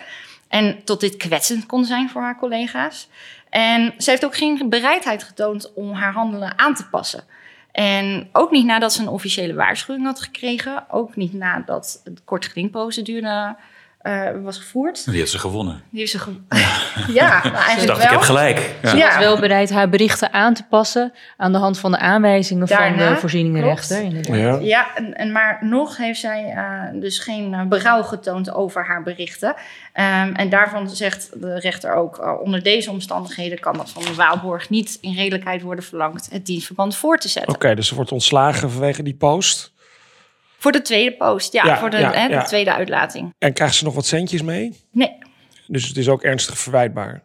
En 0.50 0.84
tot 0.84 1.00
dit 1.00 1.16
kwetsend 1.16 1.66
kon 1.66 1.84
zijn 1.84 2.10
voor 2.10 2.22
haar 2.22 2.38
collega's. 2.38 3.08
En 3.50 3.94
ze 3.98 4.10
heeft 4.10 4.24
ook 4.24 4.36
geen 4.36 4.68
bereidheid 4.68 5.22
getoond 5.22 5.72
om 5.74 5.92
haar 5.92 6.12
handelen 6.12 6.58
aan 6.58 6.74
te 6.74 6.88
passen. 6.88 7.24
En 7.72 8.28
ook 8.32 8.50
niet 8.50 8.64
nadat 8.64 8.92
ze 8.92 9.00
een 9.00 9.08
officiële 9.08 9.54
waarschuwing 9.54 10.06
had 10.06 10.20
gekregen. 10.20 10.90
Ook 10.90 11.16
niet 11.16 11.32
nadat 11.32 12.00
de 12.04 12.14
kort 12.24 12.44
eh, 14.00 14.28
was 14.42 14.58
gevoerd. 14.58 15.04
Die 15.04 15.18
heeft 15.18 15.30
ze 15.30 15.38
gewonnen. 15.38 15.82
Die 15.90 15.98
heeft 16.00 16.12
ze 16.12 16.18
ja, 17.12 17.42
nou, 17.42 17.42
Ze 17.42 17.50
eigenlijk 17.50 17.86
dacht, 17.86 17.98
wel. 17.98 18.06
ik 18.06 18.10
heb 18.10 18.20
gelijk. 18.20 18.74
Ja. 18.82 18.88
Ze 18.90 18.96
Ja. 18.96 19.06
was 19.08 19.16
wel 19.18 19.38
bereid 19.38 19.70
haar 19.70 19.88
berichten 19.88 20.32
aan 20.32 20.54
te 20.54 20.62
passen 20.68 21.12
aan 21.36 21.52
de 21.52 21.58
hand 21.58 21.78
van 21.78 21.90
de 21.90 21.98
aanwijzingen 21.98 22.68
van 22.68 22.96
de 22.96 23.16
voorzieningenrechter. 23.16 24.02
inderdaad. 24.02 24.36
Ja. 24.36 24.58
Ja, 24.60 24.94
en, 24.94 25.14
en 25.16 25.32
maar 25.32 25.58
nog 25.60 25.96
heeft 25.96 26.20
zij 26.20 26.52
eh, 26.56 27.00
dus 27.00 27.18
geen 27.18 27.54
eh, 27.54 27.66
berouw 27.66 28.02
getoond 28.02 28.52
over 28.54 28.86
haar 28.86 29.02
berichten. 29.02 29.54
Ehm, 29.92 30.32
en 30.34 30.48
daarvan 30.48 30.90
zegt 30.90 31.30
de 31.40 31.58
rechter 31.58 31.94
ook, 31.94 32.40
onder 32.44 32.62
deze 32.62 32.90
omstandigheden 32.90 33.58
kan 33.58 33.76
dat 33.76 33.90
van 33.90 34.02
de 34.02 34.14
Waalborg 34.14 34.70
niet 34.70 34.98
in 35.00 35.14
redelijkheid 35.14 35.62
worden 35.62 35.84
verlangd 35.84 36.28
het 36.30 36.46
dienstverband 36.46 36.96
voor 36.96 37.18
te 37.18 37.28
zetten. 37.28 37.54
Oké, 37.54 37.74
dus 37.74 37.88
ze 37.88 37.94
wordt 37.94 38.12
ontslagen 38.12 38.70
vanwege 38.70 39.02
die 39.02 39.14
post. 39.14 39.72
Voor 40.60 40.72
de 40.72 40.82
tweede 40.82 41.16
post, 41.16 41.52
ja, 41.52 41.64
Ja, 41.64 41.78
voor 41.78 41.90
de, 41.90 41.98
ja, 41.98 42.12
hè, 42.12 42.26
de 42.28 42.34
ja. 42.34 42.42
tweede 42.42 42.74
uitlating. 42.74 43.34
En 43.38 43.52
krijgt 43.52 43.74
ze 43.74 43.84
nog 43.84 43.94
wat 43.94 44.06
centjes 44.06 44.42
mee? 44.42 44.80
Nee, 44.92 45.18
Dus 45.66 45.88
het 45.88 45.96
is 45.96 46.08
ook 46.08 46.22
ernstig 46.22 46.58
verwijtbaar. 46.58 47.22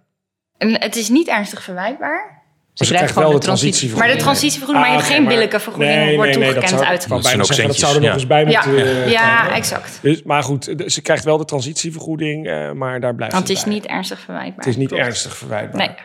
en 0.58 0.82
het 0.82 0.96
is 0.96 1.10
niet 1.10 1.28
ernstig 1.28 1.64
verwijtbaar. 1.64 2.44
Maar 2.78 2.88
ze 2.88 2.94
krijgt 2.94 3.12
krijgt 3.14 3.30
wel 3.30 3.40
de 3.40 3.46
gewoon 3.46 3.56
de 3.56 3.62
transitie- 3.62 3.98
Maar 3.98 4.08
de 4.08 4.16
transitievergoeding. 4.16 4.22
transitievergoeding, 4.22 4.86
maar 4.86 4.94
je 4.96 5.00
hebt 5.02 5.10
Ah, 5.12 5.16
geen 5.18 5.28
billijke 5.28 5.60
vergoeding, 5.60 6.16
wordt 6.16 6.34
toegekend 6.34 6.62
dat 6.62 6.70
zou, 6.70 6.84
uit. 6.86 7.02
ik 7.04 7.08
wou 7.10 7.22
Dat 7.22 7.30
zijn 7.30 7.38
bijna 7.38 7.42
ook 7.42 7.46
zeggen, 7.48 7.68
dat 7.68 7.78
zou 7.78 7.96
er 7.96 8.02
nog 8.02 8.14
eens 8.14 8.28
bij 8.28 8.46
Ja, 8.46 8.66
moeten 8.66 9.04
eh, 9.04 9.12
ja, 9.12 9.52
exact. 9.56 10.00
Dus, 10.02 10.24
maar 10.24 10.44
goed, 10.44 10.78
de- 10.78 10.90
ze 10.90 11.02
krijgt 11.02 11.24
wel 11.24 11.38
de 11.38 11.46
transitievergoeding, 11.46 12.48
eh, 12.48 12.72
maar 12.72 13.00
daar 13.00 13.16
blijft 13.16 13.34
Want 13.34 13.48
het 13.48 13.58
is 13.58 13.64
bij. 13.64 13.74
niet 13.74 13.86
ernstig 13.86 14.20
verwijtbaar. 14.20 14.58
Het 14.58 14.66
is 14.68 14.76
niet 14.76 14.88
Klopt. 14.88 15.04
ernstig 15.04 15.38
verwijtbaar. 15.38 15.78
Nee. 15.88 15.96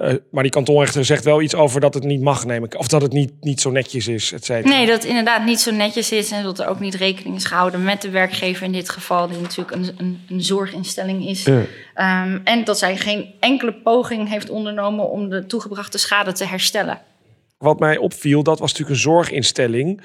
Eh, 0.00 0.14
maar 0.30 0.42
die 0.42 0.52
kantonrechter 0.52 1.04
zegt 1.04 1.24
wel 1.24 1.42
iets 1.42 1.54
over 1.54 1.80
dat 1.80 1.94
het 1.94 2.04
niet 2.04 2.20
mag 2.20 2.46
nemen. 2.46 2.78
Of 2.78 2.88
dat 2.88 3.02
het 3.02 3.12
niet, 3.12 3.32
niet 3.40 3.60
zo 3.60 3.70
netjes 3.70 4.08
is, 4.08 4.32
et 4.32 4.44
cetera. 4.44 4.76
Nee, 4.76 4.86
dat 4.86 4.94
het 4.94 5.04
inderdaad 5.04 5.44
niet 5.44 5.60
zo 5.60 5.70
netjes 5.70 6.12
is 6.12 6.30
en 6.30 6.42
dat 6.42 6.58
er 6.58 6.66
ook 6.66 6.80
niet 6.80 6.94
rekening 6.94 7.36
is 7.36 7.44
gehouden 7.44 7.82
met 7.82 8.02
de 8.02 8.10
werkgever 8.10 8.66
in 8.66 8.72
dit 8.72 8.88
geval, 8.90 9.28
die 9.28 9.40
natuurlijk 9.40 9.76
een, 9.76 9.94
een, 9.96 10.20
een 10.28 10.42
zorginstelling 10.42 11.28
is. 11.28 11.46
Ehm, 11.94 12.38
en 12.44 12.64
dat 12.64 12.78
zij 12.78 12.96
geen 12.96 13.34
enkele 13.40 13.72
poging 13.72 14.28
heeft 14.28 14.50
ondernomen 14.50 15.10
om 15.10 15.28
de 15.28 15.46
toegebrachte 15.46 15.98
schade 15.98 16.32
te 16.32 16.46
herstellen. 16.46 17.00
Wat 17.58 17.78
mij 17.78 17.96
opviel, 17.96 18.42
dat 18.42 18.58
was 18.58 18.70
natuurlijk 18.70 18.96
een 18.96 19.02
zorginstelling. 19.02 20.02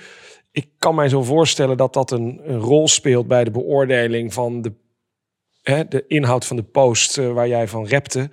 ik 0.51 0.67
kan 0.79 0.95
mij 0.95 1.09
zo 1.09 1.23
voorstellen 1.23 1.77
dat 1.77 1.93
dat 1.93 2.11
een, 2.11 2.41
een 2.45 2.59
rol 2.59 2.87
speelt 2.87 3.27
bij 3.27 3.43
de 3.43 3.51
beoordeling 3.51 4.33
van 4.33 4.61
de, 4.61 4.73
hè, 5.61 5.87
de 5.87 6.03
inhoud 6.07 6.45
van 6.45 6.55
de 6.55 6.63
post 6.63 7.17
eh, 7.17 7.31
waar 7.31 7.47
jij 7.47 7.67
van 7.67 7.85
repte. 7.85 8.29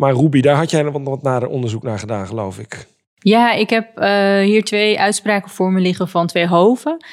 Maar 0.00 0.14
Ruby, 0.14 0.40
daar 0.40 0.56
had 0.56 0.70
jij 0.70 0.84
wat, 0.84 1.00
wat 1.04 1.22
nader 1.22 1.48
onderzoek 1.48 1.82
naar 1.82 1.98
gedaan, 1.98 2.26
geloof 2.26 2.58
ik. 2.58 2.86
Ja, 3.22 3.52
ik 3.52 3.70
heb 3.70 3.98
eh, 3.98 4.38
hier 4.38 4.64
twee 4.64 5.00
uitspraken 5.00 5.50
voor 5.50 5.72
me 5.72 5.80
liggen 5.80 6.08
van 6.08 6.26
twee 6.26 6.46
hoven. 6.48 7.04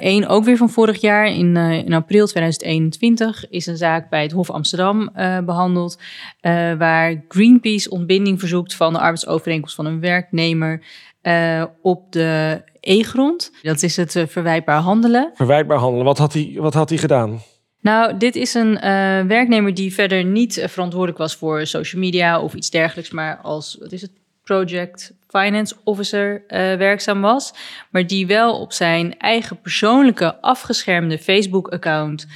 Eén 0.00 0.26
ook 0.28 0.44
weer 0.44 0.56
van 0.56 0.70
vorig 0.70 1.00
jaar, 1.00 1.26
in, 1.26 1.56
eh, 1.56 1.72
in 1.72 1.92
april 1.92 2.26
2021, 2.26 3.50
is 3.50 3.66
een 3.66 3.76
zaak 3.76 4.10
bij 4.10 4.22
het 4.22 4.32
Hof 4.32 4.50
Amsterdam 4.50 5.08
eh, 5.08 5.38
behandeld. 5.38 5.98
eh, 6.40 6.72
waar 6.72 7.24
Greenpeace 7.28 7.90
ontbinding 7.90 8.38
verzoekt 8.38 8.74
van 8.74 8.92
de 8.92 8.98
arbeidsovereenkomst 8.98 9.74
van 9.74 9.86
een 9.86 10.00
werknemer 10.00 10.82
eh, 11.22 11.64
op 11.82 12.12
de 12.12 12.62
E-grond. 12.80 13.52
Dat 13.62 13.82
is 13.82 13.96
het 13.96 14.16
eh, 14.16 14.26
verwijtbaar 14.26 14.80
handelen. 14.80 15.30
Verwijtbaar 15.34 15.78
handelen. 15.78 16.04
Wat 16.06 16.18
had 16.18 16.32
hij, 16.32 16.54
wat 16.56 16.74
had 16.74 16.88
hij 16.88 16.98
gedaan? 16.98 17.40
Nou, 17.84 18.16
dit 18.16 18.36
is 18.36 18.54
een 18.54 18.80
eh, 18.80 19.20
werknemer 19.20 19.74
die 19.74 19.94
verder 19.94 20.24
niet 20.24 20.56
eh, 20.58 20.68
verantwoordelijk 20.68 21.18
was 21.18 21.34
voor 21.34 21.66
social 21.66 22.02
media 22.02 22.40
of 22.40 22.54
iets 22.54 22.70
dergelijks, 22.70 23.10
maar 23.10 23.38
als, 23.42 23.76
wat 23.80 23.92
is 23.92 24.02
het, 24.02 24.10
project 24.44 25.12
finance 25.28 25.74
officer 25.84 26.42
eh, 26.46 26.58
werkzaam 26.58 27.20
was. 27.20 27.54
Maar 27.90 28.06
die 28.06 28.26
wel 28.26 28.60
op 28.60 28.72
zijn 28.72 29.18
eigen 29.18 29.60
persoonlijke 29.60 30.40
afgeschermde 30.40 31.18
Facebook-account 31.18 32.26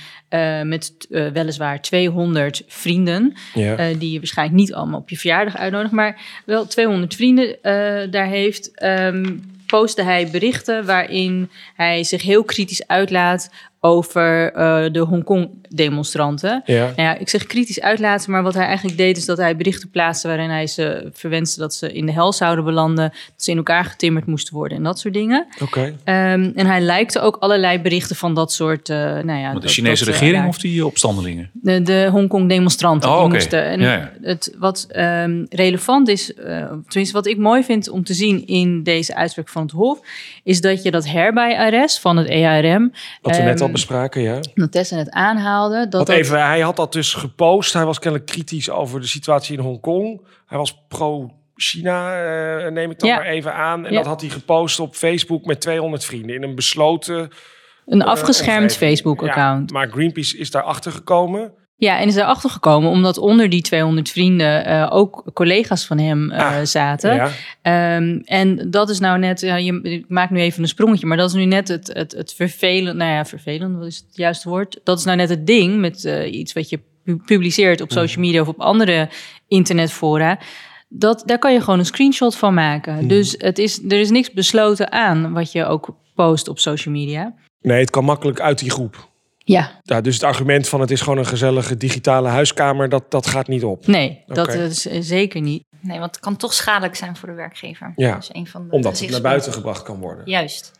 met 0.65 1.07
weliswaar 1.09 1.83
200 1.83 2.63
vrienden, 2.67 3.35
Ja. 3.55 3.93
die 3.99 4.13
je 4.13 4.19
waarschijnlijk 4.19 4.59
niet 4.59 4.75
allemaal 4.75 5.01
op 5.01 5.11
je 5.11 5.19
verjaardag 5.19 5.57
uitnodigt, 5.57 5.93
maar 5.93 6.21
wel 6.47 6.67
200 6.67 7.15
vrienden 7.15 7.57
daar 8.11 8.27
heeft, 8.27 8.75
ehm, 8.75 9.37
postte 9.67 10.03
hij 10.03 10.29
berichten 10.31 10.87
waarin 10.87 11.51
hij 11.75 12.05
zich 12.05 12.23
heel 12.23 12.45
kritisch 12.45 12.87
uitlaat 12.87 13.51
over 13.89 14.53
eh, 14.53 14.85
de 14.93 14.99
Hongkong-demonstranten. 14.99 16.63
ja. 16.65 16.85
Nou 16.85 17.03
ja, 17.03 17.19
ik 17.19 17.29
zeg 17.29 17.47
kritisch 17.47 17.81
uitlaten, 17.81 18.31
maar 18.31 18.43
wat 18.43 18.55
hij 18.55 18.67
eigenlijk 18.67 18.97
deed 18.97 19.17
is 19.17 19.25
dat 19.25 19.39
hij 19.39 19.57
berichten 19.57 19.91
plaatste 19.91 20.29
waarin 20.29 20.51
hij 20.51 20.67
ze 20.67 21.11
verwenste 21.13 21.61
dat 21.61 21.75
ze 21.75 21.93
in 21.93 22.07
de 22.07 22.13
hel 22.13 22.33
zouden 22.33 22.65
belanden, 22.65 23.09
dat 23.09 23.43
ze 23.43 23.51
in 23.51 23.57
elkaar 23.57 23.85
getimmerd 23.85 24.27
moesten 24.27 24.55
worden 24.55 24.77
en 24.77 24.85
dat 24.85 24.99
soort 24.99 25.15
dingen. 25.15 25.47
Oké. 25.63 25.95
Ehm, 26.05 26.51
en 26.55 26.67
hij 26.67 26.81
lijkte 26.81 27.21
ook 27.21 27.37
allerlei 27.37 27.79
berichten 27.79 28.17
van 28.17 28.35
dat 28.35 28.53
soort, 28.53 28.89
eh 28.89 28.97
nou 28.97 29.39
ja. 29.39 29.53
Maar 29.53 29.61
de 29.61 29.69
Chinese 29.69 30.05
dat, 30.05 30.15
eh, 30.15 30.21
regering 30.21 30.49
of 30.49 30.59
die 30.59 30.87
opstandelingen? 30.87 31.51
de, 31.53 31.83
de 31.83 32.09
Hongkong-demonstranten. 32.11 33.11
Oh. 33.11 33.35
En 33.51 33.81
Ja, 33.81 33.93
ja. 33.93 34.13
Het, 34.23 34.55
wat 34.59 34.87
ehm, 34.89 35.45
relevant 35.49 36.09
is, 36.09 36.35
eh, 36.35 36.73
tenminste 36.89 37.13
wat 37.13 37.27
ik 37.27 37.39
mooi 37.39 37.65
vind 37.65 37.89
om 37.89 38.05
te 38.05 38.15
zien 38.15 38.47
in 38.47 38.83
deze 38.83 39.15
uitspraak 39.15 39.49
van 39.49 39.63
het 39.63 39.71
Hof, 39.71 40.01
is 40.45 40.61
dat 40.61 40.83
je 40.83 40.91
dat 40.91 41.07
herbij-arrest 41.09 42.01
van 42.01 42.17
het 42.17 42.29
EARM, 42.29 42.93
Wat 43.23 43.37
we 43.37 43.43
net 43.43 43.55
ehm, 43.55 43.63
al 43.63 43.71
ja. 44.13 44.41
dat 44.55 44.73
Tessa 44.73 44.97
het 44.97 45.11
aanhaalde, 45.11 45.75
dat 45.75 45.93
Want 45.93 46.07
dat, 46.07 46.17
even, 46.17 46.47
hij 46.47 46.61
had 46.61 46.77
dat 46.77 46.93
dus 46.93 47.15
gepost. 47.15 47.73
Hij 47.73 47.85
was 47.85 47.99
kennelijk 47.99 48.31
kritisch 48.31 48.71
over 48.71 49.01
de 49.01 49.07
situatie 49.07 49.57
in 49.57 49.65
Hongkong. 49.65 50.27
Hij 50.47 50.59
was 50.59 50.85
pro-China, 50.89 52.25
eh, 52.25 52.71
neem 52.71 52.91
ik 52.91 52.99
dan 52.99 53.09
Ja. 53.09 53.17
maar 53.17 53.27
even 53.27 53.55
aan. 53.55 53.87
En 53.87 53.93
Ja. 53.93 53.99
dat 53.99 54.07
had 54.07 54.21
hij 54.21 54.31
gepost 54.31 54.81
op 54.81 54.95
Facebook 54.95 55.45
met 55.45 55.61
200 55.61 56.05
vrienden. 56.05 56.37
In 56.37 56.43
een 56.43 56.55
besloten 56.55 57.31
een 57.87 58.01
eh, 58.03 58.07
afgeschermd. 58.09 58.77
Facebook-account. 58.77 59.71
Ja, 59.71 59.79
maar 59.79 59.89
Greenpeace 59.89 60.37
is 60.39 60.51
daarachter 60.51 60.93
gekomen. 60.93 61.53
Ja, 61.81 61.99
en 61.99 62.09
is 62.09 62.17
erachter 62.17 62.51
gekomen 62.51 62.91
omdat 62.91 63.19
onder 63.19 63.49
die 63.49 63.63
200 63.63 64.09
vrienden 64.09 64.65
eh, 64.65 64.87
ook 64.91 65.25
collega's 65.35 65.87
van 65.87 65.99
hem 65.99 66.31
eh, 66.31 66.41
Ah, 66.59 66.65
zaten. 66.65 67.15
Ja. 67.15 67.31
Ehm, 67.63 68.19
en 68.25 68.71
dat 68.71 68.91
is 68.91 68.99
nou 68.99 69.19
net, 69.19 69.41
ja, 69.41 69.57
je, 69.57 69.81
ik 69.83 70.05
maak 70.09 70.31
nu 70.31 70.41
even 70.41 70.63
een 70.63 70.69
sprongetje, 70.69 71.07
maar 71.07 71.17
dat 71.17 71.29
is 71.29 71.35
nu 71.35 71.45
net 71.45 71.69
het, 71.69 71.91
het, 71.93 72.13
het 72.13 72.33
vervelend, 72.35 72.97
nou 72.97 73.11
ja, 73.13 73.25
vervelend, 73.25 73.77
wat 73.77 73.87
is 73.87 73.97
het 73.97 74.17
juiste 74.17 74.49
woord? 74.49 74.81
Dat 74.85 74.99
is 74.99 75.05
nou 75.05 75.17
net 75.17 75.29
het 75.29 75.47
ding 75.47 75.79
met 75.79 76.05
eh, 76.05 76.33
iets 76.33 76.53
wat 76.53 76.69
je 76.69 76.81
pu- 77.05 77.17
publiceert 77.25 77.81
op 77.81 77.93
social 77.93 78.25
media 78.25 78.41
of 78.41 78.49
op 78.49 78.61
andere 78.61 79.09
internetfora. 79.49 80.39
Dat, 80.89 81.23
daar 81.27 81.39
kan 81.39 81.53
je 81.53 81.61
gewoon 81.61 81.79
een 81.79 81.85
screenshot 81.87 82.37
van 82.37 82.55
maken. 82.55 83.09
Dus 83.09 83.35
het 83.39 83.59
is, 83.59 83.83
er 83.85 84.01
is 84.01 84.11
niks 84.11 84.33
besloten 84.33 84.93
aan 84.93 85.33
wat 85.33 85.53
je 85.53 85.65
ook 85.65 85.89
post 86.15 86.49
op 86.49 86.59
social 86.59 86.95
media. 86.95 87.35
Nee, 87.61 87.81
het 87.81 87.91
kan 87.91 88.05
makkelijk 88.05 88.41
uit 88.41 88.59
die 88.59 88.71
groep. 88.71 89.08
Ja, 89.53 89.81
Ja, 89.83 90.01
dus 90.01 90.15
het 90.15 90.25
argument 90.25 90.69
van 90.69 90.81
het 90.81 90.91
is 90.91 91.01
gewoon 91.01 91.19
een 91.19 91.27
gezellige 91.27 91.77
digitale 91.77 92.29
huiskamer, 92.29 92.89
dat, 92.89 93.11
dat 93.11 93.27
gaat 93.27 93.49
niet 93.49 93.65
op. 93.65 93.87
nee, 93.87 94.23
dat 94.27 94.55
is 94.55 94.87
eh, 94.87 94.99
zeker 95.01 95.41
niet. 95.41 95.65
Nee, 95.81 95.99
want 95.99 96.11
het 96.11 96.25
kan 96.25 96.37
toch 96.37 96.55
schadelijk 96.55 96.97
zijn 96.97 97.17
voor 97.17 97.29
de 97.29 97.35
werkgever. 97.35 97.93
Ja, 97.97 98.13
Dat 98.13 98.23
is 98.23 98.31
een 98.33 98.47
van 98.47 98.69
de 98.69 98.75
Omdat 98.75 98.99
het 98.99 99.11
naar 99.11 99.21
buiten 99.21 99.53
gebracht 99.53 99.83
kan 99.83 99.99
worden. 100.01 100.31
Juist. 100.31 100.79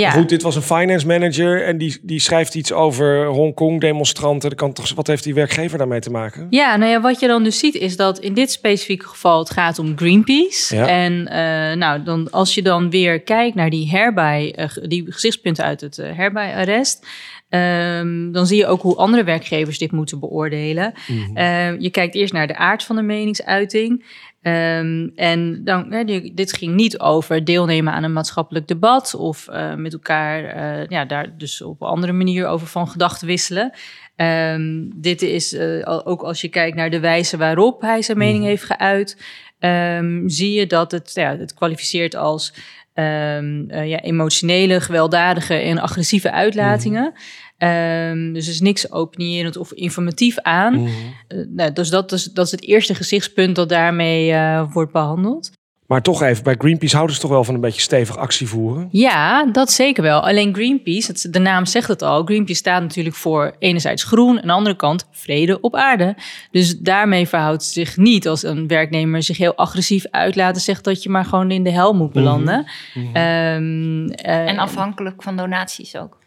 Ja. 0.00 0.10
Goed, 0.10 0.28
dit 0.28 0.42
was 0.42 0.56
een 0.56 0.62
finance 0.62 1.06
manager 1.06 1.64
en 1.64 1.78
die, 1.78 1.98
die 2.02 2.20
schrijft 2.20 2.54
iets 2.54 2.72
over 2.72 3.26
Hongkong-demonstranten. 3.26 4.48
Dat 4.48 4.58
kan 4.58 4.72
toch, 4.72 4.94
wat 4.94 5.06
heeft 5.06 5.24
die 5.24 5.34
werkgever 5.34 5.78
daarmee 5.78 6.00
te 6.00 6.10
maken? 6.10 6.46
Ja, 6.50 6.76
nou 6.76 6.90
ja, 6.90 7.00
wat 7.00 7.20
je 7.20 7.26
dan 7.26 7.44
dus 7.44 7.58
ziet 7.58 7.74
is 7.74 7.96
dat 7.96 8.18
in 8.18 8.34
dit 8.34 8.50
specifieke 8.50 9.06
geval 9.06 9.38
het 9.38 9.50
gaat 9.50 9.78
om 9.78 9.96
Greenpeace. 9.96 10.76
Ja. 10.76 10.88
En 10.88 11.28
eh, 11.28 11.76
nou, 11.76 12.02
dan, 12.02 12.30
als 12.30 12.54
je 12.54 12.62
dan 12.62 12.90
weer 12.90 13.20
kijkt 13.20 13.54
naar 13.54 13.70
die 13.70 13.90
herbij, 13.90 14.54
eh, 14.56 14.68
die 14.82 15.12
gezichtspunten 15.12 15.64
uit 15.64 15.80
het 15.80 15.98
eh, 15.98 16.16
herbij-arrest, 16.16 17.06
ehm, 17.48 18.32
dan 18.32 18.46
zie 18.46 18.56
je 18.56 18.66
ook 18.66 18.82
hoe 18.82 18.96
andere 18.96 19.24
werkgevers 19.24 19.78
dit 19.78 19.92
moeten 19.92 20.20
beoordelen. 20.20 20.92
Eh, 21.34 21.80
je 21.80 21.90
kijkt 21.90 22.14
eerst 22.14 22.32
naar 22.32 22.46
de 22.46 22.56
aard 22.56 22.84
van 22.84 22.96
de 22.96 23.02
meningsuiting. 23.02 24.04
Ehm, 24.46 25.08
en 25.14 25.64
dan, 25.64 26.06
dit 26.34 26.52
ging 26.52 26.74
niet 26.74 26.98
over 26.98 27.44
deelnemen 27.44 27.92
aan 27.92 28.02
een 28.02 28.12
maatschappelijk 28.12 28.68
debat 28.68 29.14
of 29.14 29.48
eh, 29.48 29.74
met 29.74 29.92
elkaar 29.92 30.44
eh, 30.44 30.88
ja, 30.88 31.04
daar 31.04 31.38
dus 31.38 31.62
op 31.62 31.80
een 31.80 31.88
andere 31.88 32.12
manier 32.12 32.46
over 32.46 32.66
van 32.66 32.88
gedachten 32.88 33.26
wisselen. 33.26 33.72
Ehm, 34.16 34.84
dit 34.94 35.22
is 35.22 35.52
eh, 35.52 36.00
ook 36.04 36.22
als 36.22 36.40
je 36.40 36.48
kijkt 36.48 36.76
naar 36.76 36.90
de 36.90 37.00
wijze 37.00 37.36
waarop 37.36 37.80
hij 37.80 38.02
zijn 38.02 38.18
mening 38.18 38.44
heeft 38.44 38.64
geuit, 38.64 39.22
ehm, 39.58 40.28
zie 40.28 40.52
je 40.52 40.66
dat 40.66 40.90
het, 40.90 41.10
ja, 41.14 41.36
het 41.36 41.54
kwalificeert 41.54 42.14
als 42.14 42.52
ehm, 42.96 43.64
eh, 43.68 43.88
ja, 43.88 44.00
emotionele, 44.00 44.80
gewelddadige 44.80 45.54
en 45.54 45.78
agressieve 45.78 46.30
uitlatingen. 46.30 47.12
Ehm, 47.58 48.32
dus 48.32 48.46
er 48.46 48.52
is 48.52 48.60
niks 48.60 48.92
opinierend 48.92 49.56
of 49.56 49.72
informatief 49.72 50.38
aan. 50.38 50.74
Mhm. 50.74 50.90
Eh, 51.28 51.38
nou, 51.48 51.72
dus 51.72 51.88
dat 51.88 52.12
is, 52.12 52.24
dat 52.24 52.46
is 52.46 52.50
het 52.50 52.62
eerste 52.62 52.94
gezichtspunt 52.94 53.56
dat 53.56 53.68
daarmee 53.68 54.32
eh, 54.32 54.72
wordt 54.72 54.92
behandeld. 54.92 55.50
Maar 55.86 56.02
toch 56.02 56.22
even, 56.22 56.44
bij 56.44 56.54
Greenpeace 56.58 56.94
houden 56.94 57.16
ze 57.16 57.22
toch 57.22 57.30
wel 57.30 57.44
van 57.44 57.54
een 57.54 57.60
beetje 57.60 57.80
stevig 57.80 58.16
actie 58.16 58.48
voeren? 58.48 58.88
Ja, 58.90 59.44
dat 59.44 59.70
zeker 59.70 60.02
wel. 60.02 60.20
Alleen 60.20 60.54
Greenpeace, 60.54 61.30
de 61.30 61.38
naam 61.38 61.66
zegt 61.66 61.88
het 61.88 62.02
al. 62.02 62.24
Greenpeace 62.24 62.58
staat 62.58 62.82
natuurlijk 62.82 63.16
voor 63.16 63.56
enerzijds 63.58 64.04
groen, 64.04 64.40
aan 64.40 64.46
de 64.46 64.52
andere 64.52 64.76
kant 64.76 65.06
vrede 65.10 65.60
op 65.60 65.74
aarde. 65.74 66.16
Dus 66.50 66.78
daarmee 66.78 67.28
verhoudt 67.28 67.62
het 67.62 67.72
zich 67.72 67.96
niet 67.96 68.28
als 68.28 68.42
een 68.42 68.66
werknemer 68.66 69.22
zich 69.22 69.36
heel 69.36 69.54
agressief 69.54 70.04
uitlaat 70.10 70.54
en 70.54 70.60
zegt 70.60 70.84
dat 70.84 71.02
je 71.02 71.08
maar 71.08 71.24
gewoon 71.24 71.50
in 71.50 71.64
de 71.64 71.70
hel 71.70 71.94
moet 71.94 72.12
belanden. 72.12 72.66
Ehm, 73.12 74.06
eh, 74.08 74.48
En 74.48 74.58
afhankelijk 74.58 75.22
van 75.22 75.36
donaties 75.36 75.96
ook. 75.96 76.18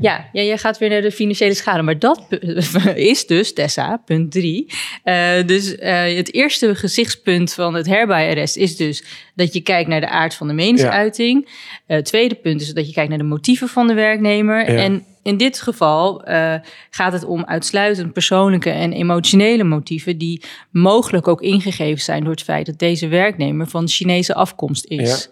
Ja, 0.00 0.28
ja, 0.32 0.42
jij 0.42 0.58
gaat 0.58 0.78
weer 0.78 0.88
naar 0.88 1.02
de 1.02 1.12
financiële 1.12 1.54
schade. 1.54 1.82
Maar 1.82 1.98
dat 1.98 2.26
is 2.94 3.26
dus, 3.26 3.52
Tessa, 3.52 4.02
punt 4.04 4.32
drie. 4.32 4.66
Eh, 5.02 5.46
dus 5.46 5.76
eh, 5.76 6.16
het 6.16 6.34
eerste 6.34 6.74
gezichtspunt 6.74 7.54
van 7.54 7.74
het 7.74 7.86
herbij-arrest 7.86 8.56
is 8.56 8.76
dus 8.76 9.04
dat 9.34 9.54
je 9.54 9.60
kijkt 9.60 9.88
naar 9.88 10.00
de 10.00 10.08
aard 10.08 10.34
van 10.34 10.48
de 10.48 10.54
meningsuiting. 10.54 11.48
Eh, 11.86 11.96
Het 11.96 12.04
tweede 12.04 12.34
punt 12.34 12.60
is 12.60 12.72
dat 12.74 12.86
je 12.86 12.92
kijkt 12.92 13.08
naar 13.08 13.18
de 13.18 13.24
motieven 13.24 13.68
van 13.68 13.86
de 13.86 13.94
werknemer. 13.94 14.72
Ja. 14.72 14.78
En 14.78 15.04
in 15.22 15.36
dit 15.36 15.60
geval 15.60 16.24
eh, 16.24 16.54
gaat 16.90 17.12
het 17.12 17.24
om 17.24 17.44
uitsluitend 17.44 18.12
persoonlijke 18.12 18.70
en 18.70 18.92
emotionele 18.92 19.64
motieven 19.64 20.18
die 20.18 20.42
mogelijk 20.70 21.28
ook 21.28 21.42
ingegeven 21.42 22.02
zijn 22.02 22.22
door 22.22 22.32
het 22.32 22.42
feit 22.42 22.66
dat 22.66 22.78
deze 22.78 23.08
werknemer 23.08 23.66
van 23.66 23.88
Chinese 23.88 24.34
afkomst 24.34 24.84
is. 24.84 25.28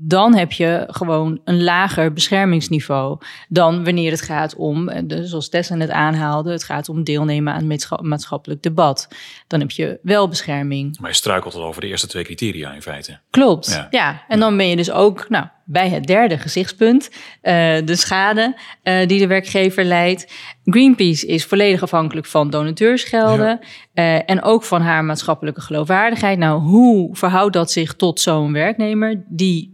Dan 0.00 0.34
heb 0.36 0.52
je 0.52 0.84
gewoon 0.86 1.40
een 1.44 1.62
lager 1.62 2.12
beschermingsniveau 2.12 3.18
dan 3.48 3.84
wanneer 3.84 4.10
het 4.10 4.22
gaat 4.22 4.56
om, 4.56 4.88
eh, 4.88 5.18
zoals 5.22 5.48
Tessa 5.48 5.74
net 5.74 5.90
aanhaalde, 5.90 6.50
het 6.50 6.64
gaat 6.64 6.88
om 6.88 7.04
deelnemen 7.04 7.52
aan 7.52 7.66
maatscha- 7.66 8.02
maatschappelijk 8.02 8.62
debat. 8.62 9.08
Dan 9.46 9.60
heb 9.60 9.70
je 9.70 9.98
wel 10.02 10.28
bescherming. 10.28 10.98
Maar 11.00 11.10
je 11.10 11.16
struikelt 11.16 11.54
al 11.54 11.64
over 11.64 11.80
de 11.80 11.86
eerste 11.86 12.06
twee 12.06 12.24
criteria 12.24 12.72
in 12.72 12.82
feite. 12.82 13.18
Klopt. 13.30 13.66
Ja. 13.66 13.86
Ja. 13.90 14.22
en 14.28 14.40
dan 14.40 14.56
ben 14.56 14.68
je 14.68 14.76
dus 14.76 14.90
ook 14.90 15.28
nou, 15.28 15.46
bij 15.70 15.88
het 15.88 16.06
derde 16.06 16.38
gezichtspunt, 16.38 17.10
eh, 17.40 17.52
de 17.84 17.96
schade 17.96 18.56
eh, 18.82 19.06
die 19.06 19.18
de 19.18 19.26
werkgever 19.26 19.84
leidt. 19.84 20.32
Greenpeace 20.64 21.26
is 21.26 21.44
volledig 21.44 21.82
afhankelijk 21.82 22.26
van 22.26 22.50
donateursgelden 22.50 23.60
eh, 23.94 24.30
en 24.30 24.42
ook 24.42 24.64
van 24.64 24.80
haar 24.82 25.04
maatschappelijke 25.04 25.60
geloofwaardigheid. 25.60 26.38
Nou, 26.38 26.60
hoe 26.60 27.16
verhoudt 27.16 27.52
dat 27.52 27.70
zich 27.70 27.94
tot 27.94 28.20
zo'n 28.20 28.52
werknemer 28.52 29.22
die 29.26 29.72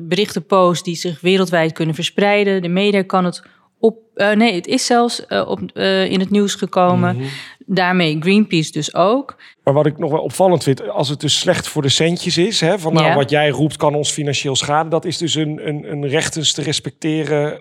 berichten 0.00 0.46
post 0.46 0.84
die 0.84 0.96
zich 0.96 1.20
wereldwijd 1.20 1.72
kunnen 1.72 1.94
verspreiden? 1.94 2.62
De 2.62 2.68
media 2.68 3.02
kan 3.02 3.24
het 3.24 3.42
op. 3.80 3.98
eh, 4.14 4.30
nee, 4.30 4.54
het 4.54 4.66
is 4.66 4.86
zelfs 4.86 5.26
eh, 5.26 5.48
op, 5.48 5.60
eh, 5.74 6.10
in 6.10 6.20
het 6.20 6.30
nieuws 6.30 6.54
gekomen. 6.54 7.16
Mhm. 7.16 7.26
Daarmee 7.66 8.16
Greenpeace 8.20 8.72
dus 8.72 8.94
ook. 8.94 9.36
Maar 9.64 9.74
wat 9.74 9.86
ik 9.86 9.98
nog 9.98 10.10
wel 10.10 10.20
opvallend 10.20 10.62
vind, 10.62 10.88
als 10.88 11.08
het 11.08 11.20
dus 11.20 11.38
slecht 11.38 11.68
voor 11.68 11.82
de 11.82 11.88
centjes 11.88 12.38
is, 12.38 12.60
hè, 12.60 12.78
van 12.78 12.92
nou, 12.94 13.06
Ja. 13.06 13.14
wat 13.14 13.30
jij 13.30 13.48
roept 13.48 13.76
kan 13.76 13.94
ons 13.94 14.10
financieel 14.10 14.56
schaden, 14.56 14.90
dat 14.90 15.04
is 15.04 15.18
dus 15.18 15.34
een, 15.34 15.68
een, 15.68 15.92
een 15.92 16.08
rechtens 16.08 16.52
te 16.52 16.62
respecteren 16.62 17.60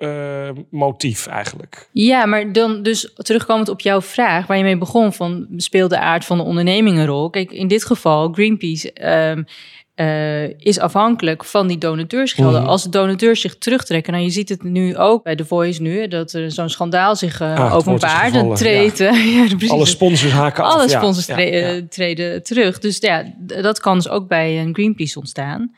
eh, 0.00 0.48
motief 0.70 1.26
eigenlijk. 1.26 1.88
Ja, 1.92 2.26
maar 2.26 2.52
dan 2.52 2.82
dus 2.82 3.12
terugkomend 3.16 3.68
op 3.68 3.80
jouw 3.80 4.00
vraag, 4.00 4.46
waar 4.46 4.56
je 4.56 4.62
mee 4.62 4.78
begon, 4.78 5.12
van 5.12 5.46
speelt 5.56 5.90
de 5.90 5.98
aard 5.98 6.24
van 6.24 6.36
de 6.38 6.44
onderneming 6.44 6.98
een 6.98 7.06
rol? 7.06 7.30
Kijk, 7.30 7.52
in 7.52 7.68
dit 7.68 7.84
geval, 7.84 8.32
Greenpeace 8.32 8.92
ehm, 8.92 9.42
eh, 9.94 10.58
is 10.58 10.78
afhankelijk 10.78 11.44
van 11.44 11.66
die 11.66 11.78
donateursgelden. 11.78 12.60
Mhm. 12.60 12.70
Als 12.70 12.82
de 12.82 12.88
donateurs 12.88 13.40
zich 13.40 13.58
terugtrekken, 13.58 14.12
nou 14.12 14.24
je 14.24 14.30
ziet 14.30 14.48
het 14.48 14.62
nu 14.62 14.96
ook 14.96 15.22
bij 15.22 15.36
The 15.36 15.44
Voice 15.44 15.82
nu, 15.82 16.08
dat 16.08 16.32
er 16.32 16.50
zo'n 16.50 16.68
schandaal 16.68 17.16
zich 17.16 17.40
eh, 17.40 17.58
Ah, 17.58 17.74
openbaart. 17.74 18.32
Dan 18.32 18.32
gevallen, 18.32 18.56
treedt, 18.56 19.00
eh, 19.00 19.34
ja. 19.60 19.68
Alle 19.68 19.86
sponsors 19.86 20.32
haken 20.32 20.64
af. 20.64 20.72
Alle 20.72 20.88
sponsors 20.88 21.26
Ja, 21.26 21.34
tre- 21.34 21.42
ja. 21.74 21.80
treden 21.88 22.42
terug. 22.42 22.78
Dus 22.78 22.98
ja, 22.98 23.24
dat 23.38 23.80
kan 23.80 23.94
dus 23.96 24.08
ook 24.08 24.28
bij 24.28 24.60
een 24.60 24.74
Greenpeace 24.74 25.18
ontstaan. 25.18 25.74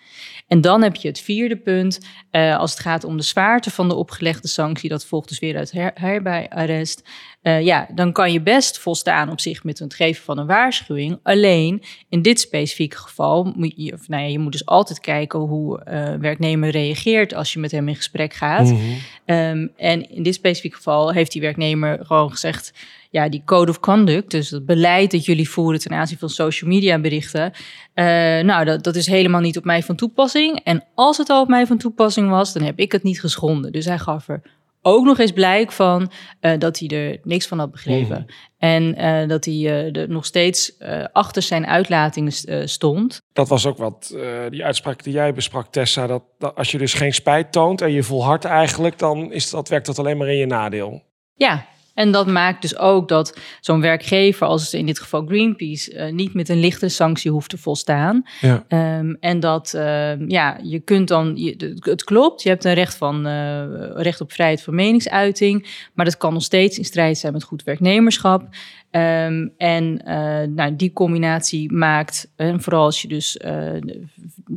En 0.53 0.61
dan 0.61 0.83
heb 0.83 0.97
je 0.97 1.09
het 1.09 1.21
vierde 1.21 1.57
punt. 1.57 2.01
eh, 2.31 2.59
als 2.59 2.71
het 2.71 2.81
gaat 2.81 3.05
om 3.05 3.17
de 3.17 3.23
zwaarte 3.23 3.71
van 3.71 3.89
de 3.89 3.95
opgelegde 3.95 4.49
sanctie, 4.49 4.89
dat 4.89 5.05
volgt 5.05 5.29
dus 5.29 5.39
weer 5.39 5.57
uit 5.57 5.73
her 5.73 5.91
herbij-arrest. 5.95 7.03
Eh, 7.43 7.61
ja, 7.61 7.89
dan 7.95 8.13
kan 8.13 8.33
je 8.33 8.41
best 8.41 8.79
volstaan 8.79 9.31
op 9.31 9.41
zich 9.41 9.65
met 9.65 9.79
het 9.79 9.95
geven 9.95 10.25
van 10.25 10.39
een 10.39 10.47
waarschuwing. 10.47 11.19
Alleen 11.23 11.83
in 12.09 12.23
dit 12.23 12.41
specifieke 12.41 12.97
geval 12.97 13.53
moet 13.57 13.73
je, 13.77 13.93
of, 13.93 14.09
nou 14.09 14.23
ja, 14.23 14.29
je 14.29 14.39
moet 14.39 14.53
dus 14.53 14.67
altijd 14.67 15.01
kijken 15.01 15.39
hoe 15.39 15.85
eh 15.85 16.15
werknemer 16.15 16.71
reageert 16.71 17.35
als 17.35 17.53
je 17.53 17.59
met 17.59 17.71
hem 17.71 17.89
in 17.89 17.97
gesprek 17.97 18.35
gaat. 18.35 18.71
Mhm. 18.71 18.81
Ehm, 19.25 19.67
en 19.77 20.11
in 20.11 20.23
dit 20.23 20.35
specifieke 20.35 20.77
geval 20.77 21.13
heeft 21.13 21.33
die 21.33 21.41
werknemer 21.41 22.07
gewoon 22.07 22.31
gezegd: 22.31 22.73
ja, 23.13 23.29
die 23.29 23.43
code 23.45 23.71
of 23.71 23.81
conduct, 23.81 24.31
dus 24.31 24.51
het 24.51 24.67
beleid 24.67 25.11
dat 25.11 25.25
jullie 25.25 25.49
voeren 25.49 25.81
ten 25.81 25.93
aanzien 25.93 26.19
van 26.19 26.29
social 26.29 26.71
media 26.71 26.99
berichten, 26.99 27.53
eh, 27.95 28.05
nou, 28.41 28.65
dat, 28.65 28.85
dat 28.85 28.97
is 28.97 29.07
helemaal 29.07 29.41
niet 29.41 29.57
op 29.57 29.65
mij 29.65 29.83
van 29.83 29.97
toepassing. 29.97 30.61
En 30.65 30.85
als 30.95 31.17
het 31.17 31.29
al 31.29 31.43
op 31.43 31.49
mij 31.49 31.67
van 31.67 31.79
toepassing 31.79 32.31
was, 32.31 32.53
dan 32.53 32.63
heb 32.63 32.79
ik 32.79 32.93
het 32.93 33.03
niet 33.03 33.21
geschonden. 33.21 33.73
Dus 33.73 33.85
hij 33.85 33.99
gaf 33.99 34.29
er 34.29 34.43
ook 34.83 35.05
nog 35.05 35.19
eens 35.19 35.33
blijk 35.33 35.73
van 35.73 36.11
eh, 36.41 36.59
dat 36.59 36.79
hij 36.79 36.89
er 36.89 37.19
niks 37.23 37.47
van 37.47 37.59
had 37.59 37.71
begrepen. 37.71 38.27
En 38.59 38.95
eh, 38.95 39.29
dat 39.29 39.45
hij 39.45 39.91
er 39.93 40.09
nog 40.09 40.25
steeds 40.25 40.79
achter 41.13 41.43
zijn 41.43 41.67
uitlatingen 41.67 42.69
stond. 42.69 43.21
Dat 43.33 43.49
was 43.49 43.67
ook 43.67 43.79
wat 43.79 44.17
die 44.51 44.65
uitspraak 44.65 45.03
die 45.03 45.13
jij 45.13 45.35
besprak, 45.35 45.67
Tessa. 45.73 46.07
Dat, 46.07 46.23
dat 46.39 46.55
als 46.55 46.71
je 46.71 46.79
dus 46.79 46.95
geen 46.95 47.15
spijt 47.15 47.53
toont 47.53 47.81
en 47.81 47.93
je 47.93 48.03
volhardt 48.03 48.45
eigenlijk, 48.45 48.99
dan 48.99 49.33
is 49.33 49.51
dat, 49.51 49.69
werkt 49.69 49.87
dat 49.87 49.99
alleen 49.99 50.17
maar 50.17 50.29
in 50.29 50.39
je 50.39 50.47
nadeel. 50.47 51.03
Ja, 51.35 51.67
en 51.95 52.13
dat 52.13 52.27
maakt 52.27 52.63
dus 52.63 52.77
ook 52.77 53.09
dat 53.09 53.39
zo'n 53.61 53.81
werkgever, 53.81 54.47
als 54.47 54.75
in 54.75 54.87
dit 54.87 55.01
geval 55.01 55.27
Greenpeace, 55.27 55.95
eh, 55.95 56.13
niet 56.13 56.35
met 56.35 56.49
een 56.49 56.61
lichtere 56.61 56.91
sanctie 56.91 57.31
hoeft 57.31 57.51
te 57.51 57.59
volstaan. 57.59 58.23
Ja. 58.41 58.65
Ehm, 58.69 59.15
en 59.21 59.41
dat, 59.41 59.75
ehm, 59.75 60.31
ja, 60.31 60.59
je 60.63 60.81
kunt 60.81 61.09
dan, 61.09 61.33
je, 61.37 61.75
het 61.81 62.05
klopt, 62.05 62.43
je 62.43 62.49
hebt 62.49 62.65
een 62.65 62.75
recht, 62.75 62.95
van, 62.95 63.27
eh, 63.27 63.65
recht 63.95 64.21
op 64.21 64.33
vrijheid 64.33 64.63
van 64.63 64.75
meningsuiting, 64.75 65.89
maar 65.95 66.05
dat 66.05 66.17
kan 66.17 66.33
nog 66.33 66.43
steeds 66.43 66.79
in 66.79 66.85
strijd 66.85 67.19
zijn 67.19 67.33
met 67.33 67.43
goed 67.43 67.63
werknemerschap. 67.63 68.49
Ehm, 68.93 69.49
en 69.57 70.05
eh, 70.05 70.49
nou, 70.49 70.77
die 70.77 70.93
combinatie 70.93 71.73
maakt, 71.73 72.33
en 72.37 72.61
vooral 72.61 72.85
als 72.85 73.03
je 73.03 73.09
dus 73.09 73.37
eh, 73.37 73.73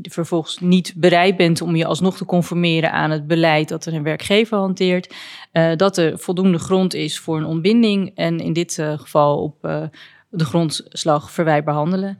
vervolgens 0.01 0.59
niet 0.59 0.93
bereid 0.95 1.37
bent 1.37 1.61
om 1.61 1.75
je 1.75 1.85
alsnog 1.85 2.17
te 2.17 2.25
conformeren 2.25 2.91
aan 2.91 3.11
het 3.11 3.27
beleid 3.27 3.69
dat 3.69 3.85
er 3.85 3.93
een 3.93 4.03
werkgever 4.03 4.57
hanteert, 4.57 5.13
eh, 5.51 5.75
dat 5.75 5.97
er 5.97 6.19
voldoende 6.19 6.59
grond 6.59 6.93
is 6.93 7.19
voor 7.19 7.37
een 7.37 7.45
ontbinding 7.45 8.11
en 8.15 8.39
in 8.39 8.53
dit 8.53 8.79
eh, 8.79 8.99
geval 8.99 9.43
op 9.43 9.65
eh, 9.65 9.83
de 10.29 10.45
grondslag 10.45 11.31
verwijtbaar 11.31 11.75
handelen. 11.75 12.17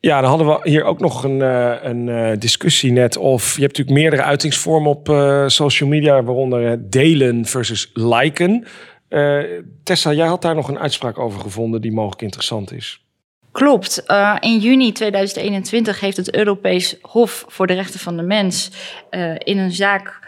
Ja, 0.00 0.20
dan 0.20 0.28
hadden 0.28 0.46
we 0.46 0.70
hier 0.70 0.84
ook 0.84 1.00
nog 1.00 1.24
een, 1.24 1.42
eh, 1.42 1.74
een 1.82 2.08
eh, 2.08 2.38
discussie 2.38 2.92
net 2.92 3.16
of... 3.16 3.54
Je 3.54 3.62
hebt 3.62 3.76
natuurlijk 3.76 3.98
meerdere 3.98 4.22
uitingsvormen 4.22 4.90
op 4.90 5.08
eh, 5.08 5.44
social 5.46 5.88
media... 5.88 6.22
waaronder 6.22 6.70
eh, 6.70 6.76
delen 6.80 7.44
versus 7.44 7.90
liken. 7.94 8.64
Eh, 9.08 9.42
Tessa, 9.82 10.12
jij 10.12 10.26
had 10.26 10.42
daar 10.42 10.54
nog 10.54 10.68
een 10.68 10.78
uitspraak 10.78 11.18
over 11.18 11.40
gevonden... 11.40 11.80
die 11.80 11.92
mogelijk 11.92 12.22
interessant 12.22 12.72
is. 12.72 13.04
Klopt. 13.52 14.04
Eh, 14.04 14.36
in 14.40 14.58
juni 14.58 14.92
2021 14.92 16.00
heeft 16.00 16.16
het 16.16 16.34
Europees 16.34 16.96
Hof 17.02 17.44
voor 17.48 17.66
de 17.66 17.74
Rechten 17.74 18.00
van 18.00 18.16
de 18.16 18.22
Mens 18.22 18.70
eh, 19.10 19.34
in 19.38 19.58
een 19.58 19.72
zaak 19.72 20.24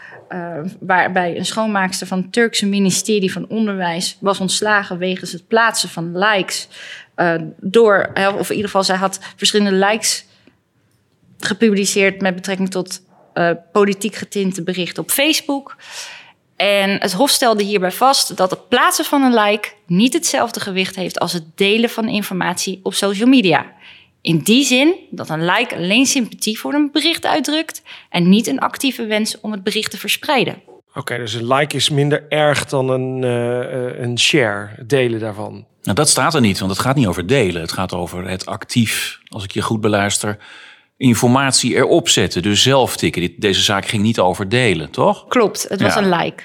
waarbij 0.79 1.37
een 1.37 1.45
schoonmaakster 1.45 2.07
van 2.07 2.17
het 2.17 2.33
Turkse 2.33 2.65
ministerie 2.65 3.31
van 3.31 3.47
Onderwijs 3.47 4.17
was 4.19 4.39
ontslagen 4.39 4.97
wegens 4.97 5.31
het 5.31 5.47
plaatsen 5.47 5.89
van 5.89 6.17
likes. 6.17 6.67
door, 7.59 8.11
of 8.13 8.49
in 8.49 8.55
ieder 8.55 8.65
geval, 8.65 8.83
zij 8.83 8.95
had 8.95 9.19
verschillende 9.35 9.85
likes 9.85 10.25
gepubliceerd 11.39 12.21
met 12.21 12.35
betrekking 12.35 12.69
tot 12.69 13.01
politiek 13.71 14.15
getinte 14.15 14.63
berichten 14.63 15.03
op 15.03 15.11
Facebook. 15.11 15.75
En 16.59 16.89
het 17.01 17.13
Hof 17.13 17.29
stelde 17.29 17.63
hierbij 17.63 17.91
vast 17.91 18.37
dat 18.37 18.49
het 18.49 18.67
plaatsen 18.67 19.05
van 19.05 19.21
een 19.21 19.33
like 19.33 19.69
niet 19.85 20.13
hetzelfde 20.13 20.59
gewicht 20.59 20.95
heeft 20.95 21.19
als 21.19 21.33
het 21.33 21.43
delen 21.55 21.89
van 21.89 22.07
informatie 22.07 22.79
op 22.83 22.93
social 22.93 23.29
media. 23.29 23.65
In 24.21 24.37
die 24.37 24.65
zin 24.65 24.95
dat 25.09 25.29
een 25.29 25.45
like 25.45 25.75
alleen 25.75 26.05
sympathie 26.05 26.59
voor 26.59 26.73
een 26.73 26.89
bericht 26.91 27.25
uitdrukt 27.25 27.81
en 28.09 28.29
niet 28.29 28.47
een 28.47 28.59
actieve 28.59 29.05
wens 29.05 29.39
om 29.39 29.51
het 29.51 29.63
bericht 29.63 29.91
te 29.91 29.97
verspreiden. 29.97 30.61
Oké, 30.93 31.17
dus 31.17 31.33
een 31.33 31.47
like 31.47 31.75
is 31.75 31.89
minder 31.89 32.25
erg 32.29 32.65
dan 32.65 32.89
een, 32.89 33.23
eh, 33.23 34.01
een 34.01 34.19
share, 34.19 34.69
het 34.75 34.89
delen 34.89 35.19
daarvan. 35.19 35.65
Nou, 35.81 35.95
dat 35.95 36.09
staat 36.09 36.33
er 36.33 36.41
niet, 36.41 36.59
want 36.59 36.71
het 36.71 36.79
gaat 36.79 36.95
niet 36.95 37.07
over 37.07 37.27
delen. 37.27 37.61
Het 37.61 37.71
gaat 37.71 37.93
over 37.93 38.27
het 38.27 38.45
actief, 38.45 39.19
als 39.27 39.43
ik 39.43 39.51
je 39.51 39.61
goed 39.61 39.81
beluister, 39.81 40.37
informatie 41.07 41.75
erop 41.75 42.09
zetten. 42.09 42.41
Dus 42.41 42.61
zelf 42.63 42.97
tikken. 42.97 43.21
Dit, 43.21 43.41
deze 43.41 43.61
zaak 43.61 43.85
ging 43.85 44.03
niet 44.03 44.19
over 44.19 44.49
delen, 44.49 44.89
toch? 44.89 45.27
Klopt, 45.27 45.65
het 45.69 45.81
was 45.81 45.93
Ja. 45.93 46.01
een 46.01 46.09
like. 46.09 46.43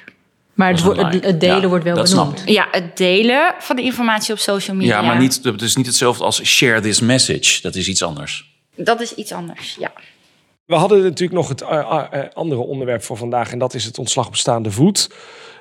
Maar 0.55 0.71
het, 0.71 0.83
het, 0.83 0.97
like. 0.97 1.27
het 1.27 1.41
delen 1.41 1.61
Ja, 1.61 1.69
wordt 1.69 1.85
wel 1.85 2.03
benoemd. 2.03 2.43
Ja, 2.47 2.69
het 2.71 2.97
delen 2.97 3.55
van 3.59 3.77
de 3.77 3.83
informatie 3.83 4.33
op 4.33 4.39
social 4.39 4.77
media. 4.77 5.01
Ja, 5.01 5.07
maar 5.07 5.19
niet, 5.19 5.41
het 5.43 5.63
is 5.63 5.77
niet 5.77 5.87
hetzelfde 5.87 6.25
als 6.25 6.45
share 6.45 6.81
this 6.81 7.01
message. 7.01 7.63
Dat 7.63 7.75
is 7.75 7.89
iets 7.89 8.03
anders. 8.03 8.53
Dat 8.77 9.01
is 9.01 9.15
iets 9.15 9.33
anders, 9.33 9.77
ja. 9.79 9.93
We 10.67 10.75
hadden 10.75 11.03
natuurlijk 11.03 11.33
nog 11.33 11.49
het 11.49 11.63
eh, 11.63 11.79
eh, 11.79 12.05
eh, 12.11 12.31
andere 12.33 12.61
onderwerp 12.61 13.03
voor 13.03 13.17
vandaag... 13.17 13.53
en 13.53 13.59
dat 13.59 13.75
is 13.75 13.85
het 13.85 13.99
ontslag 13.99 14.27
op 14.27 14.37
staande 14.37 14.71
voet. 14.71 15.11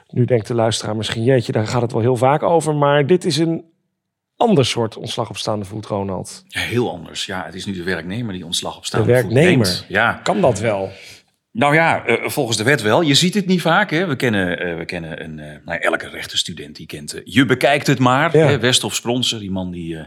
Nu 0.08 0.26
denkt 0.26 0.48
de 0.48 0.54
luisteraar 0.54 0.96
misschien... 0.96 1.24
jeetje, 1.24 1.52
daar 1.52 1.68
gaat 1.68 1.82
het 1.82 1.92
wel 1.92 2.02
heel 2.02 2.16
vaak 2.16 2.44
over... 2.44 2.76
maar 2.76 3.08
dit 3.08 3.26
is 3.26 3.38
een 3.38 3.64
ander 4.48 4.66
soort 4.66 4.98
ontslag 4.98 5.30
op 5.30 5.38
staande 5.38 5.66
voet, 5.66 5.86
Ronald. 5.86 6.44
Ja, 6.48 6.60
heel 6.60 6.92
anders. 6.92 7.26
Ja, 7.26 7.46
het 7.46 7.54
is 7.54 7.66
nu 7.66 7.74
de 7.74 7.84
werknemer 7.84 8.34
die 8.34 8.46
ontslag 8.46 8.76
op 8.76 8.82
De 8.82 8.88
staande 8.88 9.06
voet 9.06 9.14
werknemer. 9.16 9.50
neemt. 9.66 9.86
Ja, 9.88 10.14
Kan 10.24 10.42
dat 10.42 10.60
wel? 10.60 10.92
Nou 11.52 11.74
ja, 11.74 12.06
eh, 12.06 12.30
volgens 12.30 12.58
de 12.58 12.64
wet 12.64 12.82
wel. 12.82 13.02
Je 13.02 13.14
ziet 13.14 13.34
het 13.34 13.46
niet 13.46 13.62
vaak. 13.62 13.92
Hè? 13.92 14.06
We 14.06 14.16
kennen, 14.16 14.60
eh, 14.60 14.78
we 14.78 14.86
kennen 14.86 15.24
een, 15.24 15.40
eh, 15.40 15.58
nou, 15.66 15.80
elke 15.80 16.10
rechtenstudent 16.10 16.76
die 16.76 16.86
kent. 16.86 17.22
je 17.24 17.46
bekijkt 17.46 17.88
het 17.88 18.00
maar. 18.00 18.38
Ja. 18.38 18.48
Hè? 18.48 18.60
Westhoff 18.60 18.96
Spronsen, 18.96 19.40
die 19.40 19.52
man 19.52 19.72
die 19.72 19.98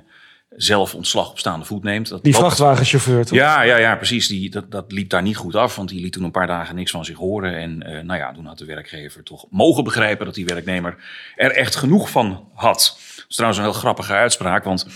zelf 0.56 0.94
ontslag 0.94 1.30
op 1.30 1.38
staande 1.38 1.64
voet 1.64 1.82
neemt. 1.82 2.08
Dat 2.08 2.22
Die 2.22 2.32
loopt- 2.32 2.44
vrachtwagenchauffeur, 2.44 3.24
toch? 3.24 3.38
Ja, 3.38 3.62
ja, 3.62 3.76
ja, 3.78 3.96
precies. 3.96 4.28
Die, 4.28 4.50
dat, 4.50 4.70
dat 4.70 4.92
liep 4.92 5.10
daar 5.10 5.22
niet 5.22 5.36
goed 5.36 5.54
af, 5.54 5.76
want 5.76 5.88
die 5.88 6.00
liet 6.00 6.12
toen 6.12 6.24
een 6.24 6.30
paar 6.30 6.46
dagen 6.46 6.74
niks 6.74 6.90
van 6.90 7.04
zich 7.04 7.16
horen. 7.16 7.56
En 7.56 7.82
eh, 7.82 8.02
nou 8.04 8.18
ja, 8.20 8.32
toen 8.32 8.46
had 8.46 8.58
de 8.58 8.64
werkgever 8.64 9.22
toch 9.22 9.46
mogen 9.50 9.84
begrijpen 9.84 10.26
dat 10.26 10.34
die 10.34 10.44
werknemer 10.46 10.96
er 11.36 11.50
echt 11.52 11.76
genoeg 11.76 12.10
van 12.10 12.48
had. 12.54 12.96
Dat 13.16 13.24
is 13.28 13.34
trouwens 13.34 13.60
een 13.62 13.68
heel 13.70 13.78
grappige 13.80 14.12
uitspraak, 14.12 14.64
want 14.64 14.86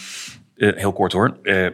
eh, 0.57 0.77
heel 0.77 0.93
kort 0.93 1.13
hoor. 1.13 1.39
eh, 1.43 1.65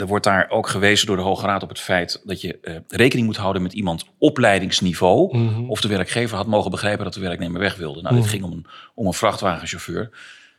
er 0.00 0.06
wordt 0.06 0.24
daar 0.24 0.46
ook 0.50 0.68
gewezen 0.68 1.06
door 1.06 1.16
de 1.16 1.22
Hoge 1.22 1.46
Raad 1.46 1.62
op 1.62 1.68
het 1.68 1.80
feit 1.80 2.20
dat 2.24 2.40
je 2.40 2.82
rekening 2.88 3.26
moet 3.26 3.36
houden 3.36 3.62
met 3.62 3.72
iemand 3.72 4.04
opleidingsniveau. 4.18 5.38
Of 5.68 5.80
de 5.80 5.88
werkgever 5.88 6.36
had 6.36 6.46
mogen 6.46 6.70
begrijpen 6.70 7.04
dat 7.04 7.14
de 7.14 7.20
werknemer 7.20 7.60
weg 7.60 7.76
wilde. 7.76 8.02
Nou, 8.02 8.14
dit 8.14 8.26
ging 8.26 8.42
om 8.44 8.52
een, 8.52 8.66
om 8.94 9.06
een 9.06 9.12
vrachtwagenchauffeur. 9.12 10.10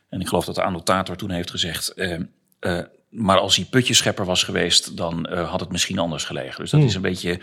En 0.08 0.20
ik 0.20 0.28
geloof 0.28 0.44
dat 0.44 0.54
de 0.54 0.62
annotator 0.62 1.16
toen 1.16 1.30
heeft 1.30 1.50
gezegd. 1.50 1.94
Eh, 2.60 2.80
maar 3.08 3.38
als 3.38 3.56
hij 3.56 3.64
putjeschepper 3.70 4.24
was 4.24 4.42
geweest, 4.42 4.96
dan 4.96 5.26
eh, 5.26 5.50
had 5.50 5.60
het 5.60 5.70
misschien 5.72 5.98
anders 5.98 6.24
gelegen. 6.24 6.60
Dus 6.60 6.70
dat 6.70 6.82
is 6.82 6.94
een 6.94 7.02
beetje. 7.02 7.40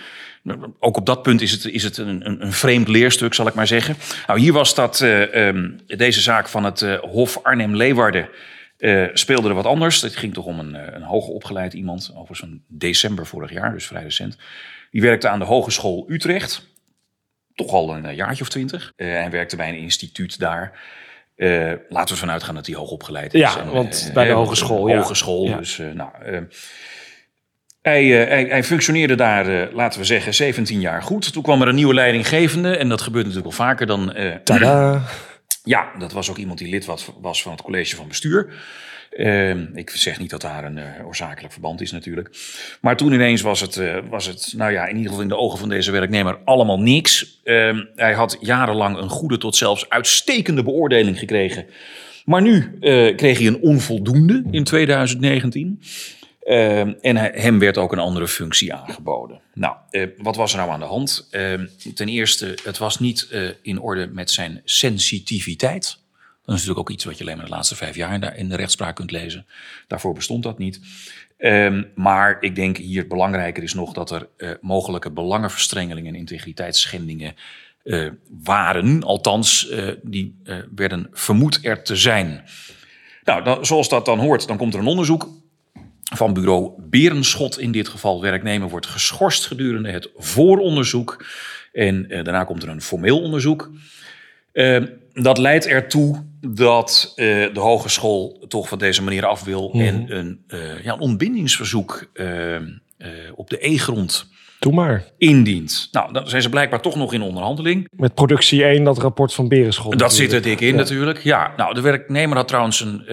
Ook 0.79 0.97
op 0.97 1.05
dat 1.05 1.21
punt 1.21 1.41
is 1.41 1.51
het, 1.51 1.65
is 1.65 1.83
het 1.83 1.97
een, 1.97 2.25
een, 2.25 2.41
een 2.45 2.51
vreemd 2.51 2.87
leerstuk, 2.87 3.33
zal 3.33 3.47
ik 3.47 3.53
maar 3.53 3.67
zeggen. 3.67 3.95
Nou, 4.27 4.39
hier 4.39 4.53
was 4.53 4.75
dat. 4.75 5.01
eh, 5.01 5.47
ehm, 5.47 5.71
deze 5.87 6.21
zaak 6.21 6.47
van 6.47 6.63
het 6.63 6.81
Hof 7.01 7.39
Arnhem-Leeuwarden. 7.43 8.29
speelde 9.13 9.49
er 9.49 9.55
wat 9.55 9.65
anders. 9.65 10.01
Het 10.01 10.15
ging 10.15 10.33
toch 10.33 10.45
om 10.45 10.59
een, 10.59 10.95
een 10.95 11.03
hoger 11.03 11.33
opgeleid 11.33 11.73
iemand. 11.73 12.09
Overigens 12.09 12.39
van 12.39 12.61
december 12.67 13.25
vorig 13.25 13.51
jaar, 13.51 13.73
dus 13.73 13.87
vrij 13.87 14.03
recent. 14.03 14.37
Die 14.91 15.01
werkte 15.01 15.27
aan 15.29 15.39
de 15.39 15.45
Hogeschool 15.45 16.05
Utrecht. 16.07 16.67
Toch 17.55 17.71
al 17.71 17.95
een 17.95 18.15
jaartje 18.15 18.43
of 18.43 18.49
twintig. 18.49 18.93
Hij 18.95 19.29
werkte 19.31 19.55
bij 19.55 19.69
een 19.69 19.77
instituut 19.77 20.39
daar. 20.39 20.79
Eh, 21.35 21.71
laten 21.89 22.13
we 22.13 22.19
vanuit 22.19 22.43
gaan 22.43 22.55
dat 22.55 22.65
hij 22.65 22.75
hoog 22.75 22.89
opgeleid 22.89 23.33
is. 23.33 23.39
Ja, 23.39 23.65
want 23.65 24.11
bij 24.13 24.23
de 24.23 24.29
eh, 24.29 24.35
hogeschool, 24.35 24.87
ja. 24.87 24.97
Hogeschool, 24.97 25.45
Ja. 25.47 25.57
dus 25.57 25.79
eh, 25.79 25.91
nou... 25.91 26.09
eh, 26.23 26.39
Hij, 27.81 28.21
eh, 28.23 28.27
hij, 28.29 28.43
hij 28.45 28.63
functioneerde 28.63 29.15
daar, 29.15 29.47
eh, 29.67 29.73
laten 29.75 29.99
we 29.99 30.05
zeggen, 30.05 30.33
17 30.33 30.79
jaar 30.79 31.01
goed. 31.03 31.33
Toen 31.33 31.43
kwam 31.43 31.61
er 31.61 31.67
een 31.67 31.75
nieuwe 31.75 31.93
leidinggevende. 31.93 32.77
En 32.77 32.89
dat 32.89 33.01
gebeurt 33.01 33.25
natuurlijk 33.25 33.55
wel 33.57 33.65
vaker 33.67 33.87
dan... 33.87 34.13
eh, 34.13 34.35
Tada. 34.43 35.01
ja, 35.63 35.91
dat 35.99 36.11
was 36.11 36.29
ook 36.29 36.37
iemand 36.37 36.57
die 36.59 36.69
lid 36.69 36.85
was, 36.85 37.09
was 37.21 37.41
van 37.41 37.51
het 37.51 37.61
college 37.61 37.95
van 37.95 38.07
bestuur. 38.07 38.53
Ehm, 39.15 39.65
ik 39.73 39.89
zeg 39.89 40.19
niet 40.19 40.29
dat 40.29 40.41
daar 40.41 40.63
een 40.63 40.77
eh, 40.77 41.05
oorzakelijk 41.05 41.53
verband 41.53 41.81
is 41.81 41.91
natuurlijk. 41.91 42.29
Maar 42.81 42.97
toen 42.97 43.13
ineens 43.13 43.41
was 43.41 43.61
het, 43.61 43.77
eh, 43.77 43.97
was 44.09 44.25
het, 44.25 44.53
nou 44.57 44.71
ja, 44.71 44.83
in 44.85 44.95
ieder 44.95 45.07
geval 45.07 45.21
in 45.21 45.27
de 45.27 45.37
ogen 45.37 45.59
van 45.59 45.69
deze 45.69 45.91
werknemer 45.91 46.37
allemaal 46.45 46.79
niks. 46.79 47.39
Ehm, 47.43 47.83
hij 47.95 48.13
had 48.13 48.37
jarenlang 48.39 48.97
een 48.97 49.09
goede 49.09 49.37
tot 49.37 49.55
zelfs 49.55 49.89
uitstekende 49.89 50.63
beoordeling 50.63 51.19
gekregen. 51.19 51.65
Maar 52.25 52.41
nu 52.41 52.77
eh, 52.79 53.15
kreeg 53.15 53.37
hij 53.37 53.47
een 53.47 53.61
onvoldoende 53.61 54.43
in 54.51 54.63
2019. 54.63 55.81
Ehm, 56.39 56.93
en 57.01 57.17
hem 57.17 57.59
werd 57.59 57.77
ook 57.77 57.91
een 57.91 57.99
andere 57.99 58.27
functie 58.27 58.73
aangeboden. 58.73 59.41
Nou, 59.53 59.75
wat 60.17 60.35
was 60.35 60.51
er 60.51 60.57
nou 60.57 60.69
aan 60.69 60.79
de 60.79 60.85
hand? 60.85 61.29
Ten 61.93 62.07
eerste, 62.07 62.57
het 62.63 62.77
was 62.77 62.99
niet 62.99 63.27
in 63.61 63.79
orde 63.79 64.07
met 64.07 64.31
zijn 64.31 64.61
sensitiviteit. 64.63 66.03
Dat 66.45 66.55
is 66.55 66.61
natuurlijk 66.61 66.89
ook 66.89 66.95
iets 66.95 67.05
wat 67.05 67.17
je 67.17 67.23
alleen 67.23 67.37
maar 67.37 67.45
de 67.45 67.51
laatste 67.51 67.75
vijf 67.75 67.95
jaar 67.95 68.37
in 68.37 68.49
de, 68.49 68.55
rechtspraak 68.55 68.95
kunt 68.95 69.11
lezen. 69.11 69.45
Daarvoor 69.87 70.13
bestond 70.13 70.43
dat 70.43 70.57
niet. 70.57 70.79
Ehm, 71.37 71.83
maar 71.95 72.37
ik 72.39 72.55
denk 72.55 72.77
hier 72.77 73.07
belangrijker 73.07 73.63
is 73.63 73.73
nog 73.73 73.93
dat 73.93 74.11
er 74.11 74.27
eh, 74.37 74.49
mogelijke 74.61 75.11
belangenverstrengelingen 75.11 76.13
en 76.13 76.19
integriteitsschendingen 76.19 77.35
eh, 77.83 78.07
waren. 78.43 79.03
Althans, 79.03 79.69
eh, 79.69 79.87
die 80.03 80.35
werden 80.75 81.07
vermoed 81.11 81.59
er 81.61 81.83
te 81.83 81.95
zijn. 81.95 82.43
Nou, 83.23 83.43
dan, 83.43 83.65
zoals 83.65 83.89
dat 83.89 84.05
dan 84.05 84.19
hoort, 84.19 84.47
dan 84.47 84.57
komt 84.57 84.73
er 84.73 84.79
een 84.79 84.85
onderzoek 84.85 85.29
van 86.15 86.33
bureau 86.33 86.71
Berenschot 86.77 87.59
in 87.59 87.71
dit 87.71 87.87
geval. 87.87 88.21
Werknemer 88.21 88.69
wordt 88.69 88.85
geschorst 88.85 89.45
gedurende 89.45 89.91
het 89.91 90.09
vooronderzoek. 90.17 91.25
En 91.71 92.07
daarna 92.07 92.43
komt 92.43 92.63
er 92.63 92.69
een 92.69 92.81
formeel 92.81 93.21
onderzoek. 93.21 93.71
Eh, 94.55 94.83
dat 95.13 95.37
leidt 95.37 95.65
ertoe 95.65 96.23
dat 96.47 97.11
eh, 97.15 97.25
de 97.25 97.59
hogeschool 97.59 98.45
toch 98.47 98.67
van 98.67 98.77
deze 98.77 99.03
manier 99.03 99.25
af 99.25 99.43
wil 99.43 99.71
en 99.73 100.05
een, 100.17 100.43
eh, 100.47 100.83
ja, 100.83 100.93
een 100.93 100.99
ontbindingsverzoek 100.99 102.09
eh, 102.13 102.55
op 103.35 103.49
de 103.49 103.67
E-grond 103.67 104.27
Doe 104.59 104.73
maar. 104.73 105.03
indient. 105.17 105.87
Nou, 105.91 106.13
dan 106.13 106.29
zijn 106.29 106.41
ze 106.41 106.49
blijkbaar 106.49 106.81
toch 106.81 106.95
nog 106.95 107.13
in 107.13 107.21
onderhandeling. 107.21 107.87
Met 107.91 108.13
productie 108.13 108.63
1, 108.65 108.83
dat 108.83 108.97
rapport 108.97 109.33
van 109.33 109.47
Berenschot. 109.47 109.99
Dat 109.99 110.13
zit 110.15 110.33
er 110.33 110.41
dik 110.41 110.59
in 110.61 110.67
Ja. 110.67 110.75
natuurlijk. 110.75 111.23
Ja, 111.23 111.53
nou, 111.57 111.73
de 111.73 111.81
werknemer 111.81 112.37
had 112.37 112.47
trouwens 112.47 112.79
een, 112.79 113.03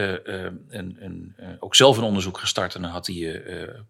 een, 0.69 0.97
een, 1.01 1.35
ook 1.61 1.75
zelf 1.75 1.97
een 1.97 2.05
onderzoek 2.05 2.39
gestart. 2.39 2.75
En 2.75 2.83
dan 2.83 2.91
had 2.91 3.07
hij 3.07 3.43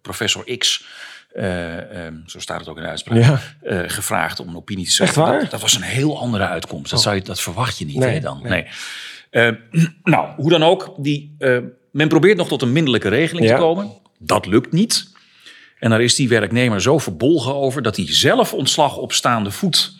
professor 0.02 0.56
X, 0.58 0.84
eh, 1.32 2.04
ehm, 2.06 2.14
zo 2.26 2.40
staat 2.40 2.58
het 2.60 2.68
ook 2.68 2.76
in 2.76 2.82
de 2.82 2.88
uitspraak, 2.88 3.18
Ja. 3.18 3.40
gevraagd 3.88 4.40
om 4.40 4.48
een 4.48 4.56
opinie 4.56 4.84
te 4.84 4.90
zeggen. 4.90 5.22
Echt 5.22 5.30
waar? 5.30 5.40
Dat, 5.40 5.50
dat 5.50 5.60
was 5.60 5.74
een 5.74 5.82
heel 5.82 6.18
andere 6.18 6.46
uitkomst. 6.46 6.90
Dat, 6.90 7.02
zou 7.02 7.14
je, 7.14 7.22
dat 7.22 7.40
verwacht 7.40 7.78
je 7.78 7.84
niet 7.84 7.96
Nee, 7.96 8.14
hè, 8.14 8.20
dan. 8.20 8.40
nee. 8.42 8.50
Nee. 8.50 8.66
Eh, 9.32 9.48
nou, 10.04 10.28
hoe 10.36 10.50
dan 10.50 10.62
ook. 10.62 10.94
Die, 10.96 11.34
eh, 11.38 11.58
men 11.90 12.08
probeert 12.08 12.36
nog 12.36 12.48
tot 12.48 12.62
een 12.62 12.72
minderlijke 12.72 13.08
regeling 13.08 13.46
Ja. 13.46 13.54
te 13.54 13.60
komen. 13.60 13.90
Dat 14.18 14.46
lukt 14.46 14.72
niet. 14.72 15.10
En 15.78 15.90
daar 15.90 16.02
is 16.02 16.14
die 16.14 16.28
werknemer 16.28 16.82
zo 16.82 16.98
verbolgen 16.98 17.54
over 17.54 17.82
dat 17.82 17.96
hij 17.96 18.06
zelf 18.08 18.54
ontslag 18.54 18.96
op 18.96 19.12
staande 19.12 19.50
voet 19.50 19.92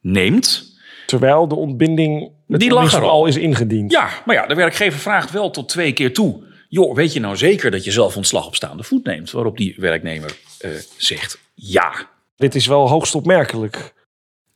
neemt. 0.00 0.78
Terwijl 1.06 1.48
de 1.48 1.54
ontbinding 1.54 2.30
Die 2.46 2.70
lag 2.72 2.92
er 2.92 3.02
al. 3.02 3.08
al 3.10 3.26
is 3.26 3.36
ingediend. 3.36 3.92
Ja, 3.92 4.08
maar 4.24 4.34
ja, 4.34 4.46
de 4.46 4.54
werkgever 4.54 4.98
vraagt 5.00 5.30
wel 5.30 5.50
tot 5.50 5.68
twee 5.68 5.92
keer 5.92 6.12
toe. 6.14 6.42
Joh, 6.68 6.94
weet 6.94 7.12
je 7.12 7.20
nou 7.20 7.36
zeker 7.36 7.70
dat 7.70 7.84
je 7.84 7.90
zelf 7.90 8.16
ontslag 8.16 8.46
op 8.46 8.54
staande 8.54 8.82
voet 8.82 9.04
neemt? 9.04 9.30
Waarop 9.30 9.56
die 9.56 9.74
werknemer 9.78 10.36
eh, 10.58 10.70
zegt 10.96 11.38
ja. 11.54 11.92
Dit 12.36 12.54
is 12.54 12.66
wel 12.66 12.88
hoogst 12.88 13.14
opmerkelijk. 13.14 13.92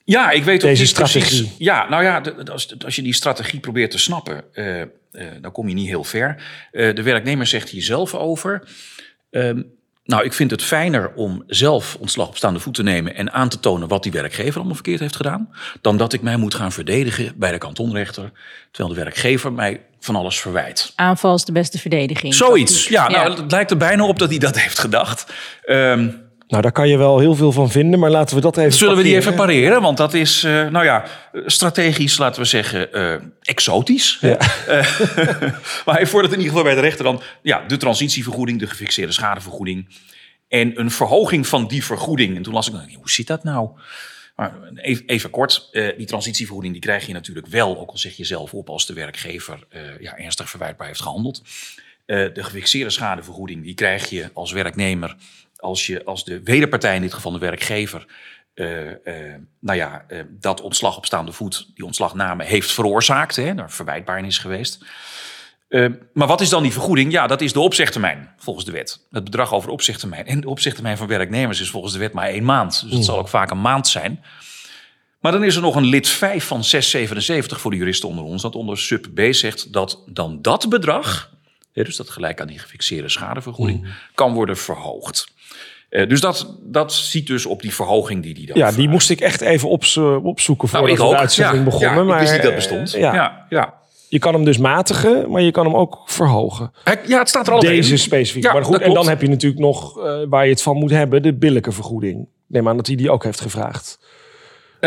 Ja, 0.05 0.31
ik 0.31 0.45
weet 0.45 0.55
ook 0.62 0.69
Deze 0.69 0.81
niet 0.81 0.90
strategie. 0.90 1.21
precies. 1.21 1.55
Ja, 1.59 1.88
nou 1.88 2.03
ja, 2.03 2.23
als, 2.53 2.75
als 2.85 2.97
je 2.97 3.03
die 3.03 3.14
strategie 3.14 3.61
probeert 3.61 3.90
te 3.90 3.99
snappen, 3.99 4.45
eh, 4.53 4.81
eh, 4.81 4.88
dan 5.40 5.53
kom 5.53 5.69
je 5.69 5.75
niet 5.75 5.88
heel 5.88 6.05
ver. 6.05 6.43
Eh, 6.73 6.95
de 6.95 7.03
werknemer 7.03 7.47
zegt 7.47 7.69
hier 7.69 7.83
zelf 7.83 8.14
over. 8.14 8.62
ehm, 9.31 9.62
nou, 10.05 10.25
ik 10.25 10.33
vind 10.33 10.51
het 10.51 10.62
fijner 10.62 11.12
om 11.14 11.43
zelf 11.47 11.97
ontslag 12.01 12.29
op 12.29 12.37
staande 12.37 12.61
voet 12.61 12.75
te 12.75 12.83
nemen 12.83 13.14
en 13.14 13.33
aan 13.33 13.49
te 13.49 13.61
tonen 13.61 13.88
wat 13.88 14.03
die 14.03 14.12
werkgever 14.12 14.55
allemaal 14.57 14.75
verkeerd 14.75 15.01
heeft 15.01 15.17
gedaan, 15.17 15.49
dan 15.81 15.97
dat 15.97 16.12
ik 16.12 16.23
mij 16.23 16.37
moet 16.37 16.55
gaan 16.55 16.73
verdedigen 16.73 17.33
bij 17.37 17.53
de 17.53 17.59
kantonrechter, 17.59 18.33
terwijl 18.71 18.95
de 18.95 19.03
werkgever 19.05 19.53
mij 19.53 19.81
van 20.01 20.17
alles 20.17 20.40
verwijt. 20.40 20.93
Aanval 20.95 21.35
is 21.35 21.45
de 21.45 21.53
beste 21.53 21.79
verdediging. 21.79 22.35
Zoiets. 22.35 22.88
Ja, 22.88 23.09
nou, 23.09 23.31
Ja. 23.31 23.43
het 23.43 23.51
lijkt 23.51 23.71
er 23.71 23.77
bijna 23.77 24.05
op 24.07 24.19
dat 24.19 24.31
hij 24.31 24.38
dat 24.38 24.61
heeft 24.61 24.79
gedacht. 24.79 25.33
Ehm, 25.64 26.09
Nou, 26.46 26.62
daar 26.62 26.72
kan 26.72 26.88
je 26.88 26.96
wel 26.96 27.18
heel 27.18 27.35
veel 27.35 27.52
van 27.52 27.70
vinden, 27.70 27.98
maar 27.98 28.11
laten 28.11 28.37
we 28.37 28.42
dat 28.42 28.57
even 28.57 28.72
zullen 28.72 28.96
we 28.96 29.02
die 29.02 29.16
even 29.16 29.35
pareren? 29.35 29.83
Want 29.83 29.96
dat 29.96 30.14
is, 30.14 30.44
eh, 30.44 30.68
nou 30.68 30.85
ja, 30.85 31.04
strategisch, 31.46 32.18
laten 32.18 32.42
we 32.42 32.48
zeggen, 32.48 32.92
eh, 32.92 33.14
exotisch. 33.40 34.18
Ja. 34.20 34.38
Eh, 34.66 35.00
maar 35.85 35.94
hij 35.94 36.07
vordert 36.07 36.33
in 36.33 36.38
ieder 36.38 36.52
geval 36.52 36.62
bij 36.62 36.74
de 36.74 36.80
rechter 36.80 37.04
dan 37.04 37.22
ja, 37.42 37.64
de 37.66 37.76
transitievergoeding, 37.76 38.59
de 38.59 38.66
gefixeerde 38.66 39.12
schadevergoeding. 39.12 39.88
En 40.48 40.80
een 40.80 40.90
verhoging 40.90 41.46
van 41.46 41.66
die 41.66 41.85
vergoeding. 41.85 42.37
En 42.37 42.42
toen 42.42 42.54
las 42.54 42.66
ik, 42.66 42.72
nou, 42.72 42.94
hoe 42.94 43.11
zit 43.11 43.26
dat 43.26 43.44
nou? 43.44 43.68
Maar 44.37 44.54
even, 44.74 45.07
even 45.07 45.30
kort, 45.30 45.68
die 45.96 46.07
transitievergoeding 46.07 46.72
die 46.72 46.83
krijg 46.83 47.07
je 47.07 47.12
natuurlijk 47.12 47.46
wel, 47.46 47.78
ook 47.78 47.90
al 47.90 47.98
zeg 47.98 48.16
je 48.16 48.24
zelf 48.24 48.54
op, 48.54 48.68
als 48.68 48.87
de 48.87 48.92
werkgever 48.92 49.59
ja, 50.00 50.16
ernstig 50.16 50.50
verwijtbaar 50.50 50.87
heeft 50.87 51.02
gehandeld. 51.02 51.42
Eh, 52.07 52.26
de 52.33 52.42
gefixeerde 52.42 52.90
schadevergoeding 52.90 53.62
die 53.62 53.74
krijg 53.74 54.11
je 54.11 54.30
als 54.33 54.52
werknemer 54.52 55.16
als, 55.64 55.87
je, 55.87 56.05
als 56.05 56.24
de 56.24 56.42
wederpartij, 56.42 56.94
in 56.94 57.03
dit 57.03 57.14
geval 57.14 57.33
de 57.33 57.38
werkgever, 57.38 58.07
eh, 58.55 58.90
eh, 58.90 59.40
nou 59.61 59.79
ja, 59.79 60.05
eh, 60.09 60.20
dat 60.31 60.61
ontslag 60.61 60.96
op 60.96 61.07
staande 61.07 61.33
voet, 61.33 61.70
die 61.74 61.85
ontslagname 61.85 62.44
heeft 62.44 62.72
veroorzaakt, 62.72 63.37
hè, 63.37 63.55
daar 63.55 63.70
verwijtbaar 63.70 64.18
in 64.18 64.24
is 64.24 64.38
geweest. 64.38 64.85
Maar 66.12 66.27
wat 66.27 66.40
is 66.40 66.48
dan 66.48 66.62
die 66.62 66.72
vergoeding? 66.72 67.12
Ja, 67.12 67.27
dat 67.27 67.40
is 67.40 67.53
de 67.53 67.61
opzegtermijn 67.61 68.35
volgens 68.37 68.64
de 68.64 68.72
wet. 68.72 69.07
Het 69.11 69.24
bedrag 69.24 69.53
over 69.53 69.68
de 69.68 69.74
opzegtermijn. 69.74 70.27
En 70.27 70.40
de 70.40 70.48
opzegtermijn 70.48 70.96
van 70.96 71.07
werknemers 71.07 71.61
is 71.61 71.70
volgens 71.70 71.92
de 71.92 71.98
wet 71.98 72.12
maar 72.12 72.29
één 72.29 72.44
maand. 72.44 72.83
Dus 72.83 72.92
het 72.92 73.05
zal 73.05 73.18
ook 73.18 73.29
vaak 73.29 73.50
een 73.50 73.61
maand 73.61 73.88
zijn. 73.88 74.24
Maar 75.20 75.33
dan 75.33 75.44
is 75.44 75.57
er 75.57 75.62
nog 75.62 75.77
een 75.77 75.85
lid 75.85 76.09
5 76.09 76.44
van 76.44 76.64
677 76.64 77.61
voor 77.61 77.70
de 77.70 77.77
juristen 77.77 78.09
onder 78.09 78.24
ons, 78.24 78.42
dat 78.42 78.55
onder 78.55 78.79
sub 78.79 79.07
B 79.14 79.20
zegt 79.31 79.72
dat 79.72 80.03
dan 80.07 80.42
dat 80.42 80.68
bedrag, 80.68 81.34
dus 81.82 81.96
dat 81.96 82.10
gelijk 82.10 82.40
aan 82.40 82.46
die 82.46 82.58
gefixeerde 82.58 83.08
schadevergoeding, 83.08 83.87
kan 84.14 84.32
worden 84.32 84.56
verhoogd. 84.56 85.26
Eh, 85.88 86.08
dus 86.08 86.20
dat, 86.20 86.56
dat 86.62 86.92
ziet 86.92 87.26
dus 87.26 87.46
op 87.46 87.62
die 87.62 87.74
verhoging 87.74 88.22
die 88.22 88.34
die 88.34 88.46
dan 88.46 88.56
Ja, 88.56 88.72
die 88.72 88.88
moest 88.88 89.10
ik 89.10 89.20
echt 89.20 89.40
even 89.40 89.68
opzoeken 89.68 90.44
Nou, 90.46 90.56
voordat 90.56 90.88
ik 90.88 90.96
de 90.96 91.02
ook. 91.02 91.14
uitzending 91.14 91.58
ja, 91.58 91.64
begonnen. 91.64 91.94
ja, 91.94 92.00
ik 92.00 92.06
maar 92.06 92.18
wist 92.20 92.32
niet 92.32 92.42
dat 92.42 92.50
eh, 92.50 92.56
bestond. 92.56 92.92
ja, 92.92 93.14
ja, 93.14 93.46
ja. 93.48 93.74
Je 94.08 94.18
kan 94.18 94.34
hem 94.34 94.44
dus 94.44 94.58
matigen, 94.58 95.30
maar 95.30 95.42
je 95.42 95.50
kan 95.50 95.64
hem 95.64 95.76
ook 95.76 96.02
verhogen. 96.06 96.72
Ja, 97.06 97.18
het 97.18 97.28
staat 97.28 97.46
er 97.46 97.52
allebei 97.52 97.76
Deze 97.76 97.96
specifiek. 97.96 98.52
Maar 98.52 98.64
goed, 98.64 98.80
en 98.80 98.94
dan 98.94 99.08
heb 99.08 99.20
je 99.20 99.28
natuurlijk 99.28 99.60
nog, 99.60 99.98
eh, 99.98 100.18
waar 100.28 100.44
je 100.44 100.50
het 100.50 100.62
van 100.62 100.76
moet 100.76 100.90
hebben, 100.90 101.22
de 101.22 101.34
billijke 101.34 101.72
vergoeding. 101.72 102.28
Neem 102.46 102.68
aan 102.68 102.76
dat 102.76 102.87
hij 102.87 102.96
die 102.96 103.10
ook 103.10 103.24
heeft 103.24 103.40
gevraagd. 103.40 103.98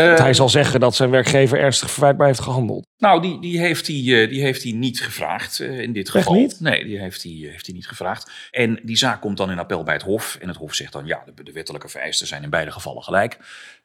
Want 0.04 0.18
Eh, 0.18 0.24
hij 0.24 0.34
zal 0.34 0.48
zeggen 0.48 0.80
dat 0.80 0.94
zijn 0.94 1.10
werkgever 1.10 1.58
ernstig 1.58 1.90
verwijtbaar 1.90 2.26
heeft 2.26 2.40
gehandeld. 2.40 2.86
Nou, 2.98 3.22
die, 3.22 3.40
die, 3.40 3.58
heeft 3.60 3.86
hij, 3.86 3.96
eh, 3.96 4.28
die 4.30 4.42
heeft 4.42 4.62
hij 4.62 4.72
niet 4.72 5.00
gevraagd 5.02 5.60
eh, 5.60 5.80
in 5.80 5.92
dit 5.92 6.10
geval. 6.10 6.34
niet? 6.34 6.60
Nee, 6.60 6.84
die 6.84 6.98
heeft 6.98 7.22
hij, 7.22 7.32
heeft 7.32 7.66
hij 7.66 7.74
niet 7.74 7.86
gevraagd. 7.86 8.30
En 8.50 8.80
die 8.82 8.96
zaak 8.96 9.20
komt 9.20 9.36
dan 9.36 9.50
in 9.50 9.58
appel 9.58 9.82
bij 9.82 9.94
het 9.94 10.02
Hof. 10.02 10.38
En 10.40 10.48
het 10.48 10.56
Hof 10.56 10.74
zegt 10.74 10.92
dan, 10.92 11.06
ja, 11.06 11.22
de, 11.34 11.42
de 11.42 11.52
wettelijke 11.52 11.88
vereisten 11.88 12.26
zijn 12.26 12.42
in 12.42 12.50
beide 12.50 12.70
gevallen 12.70 13.02
gelijk. 13.02 13.36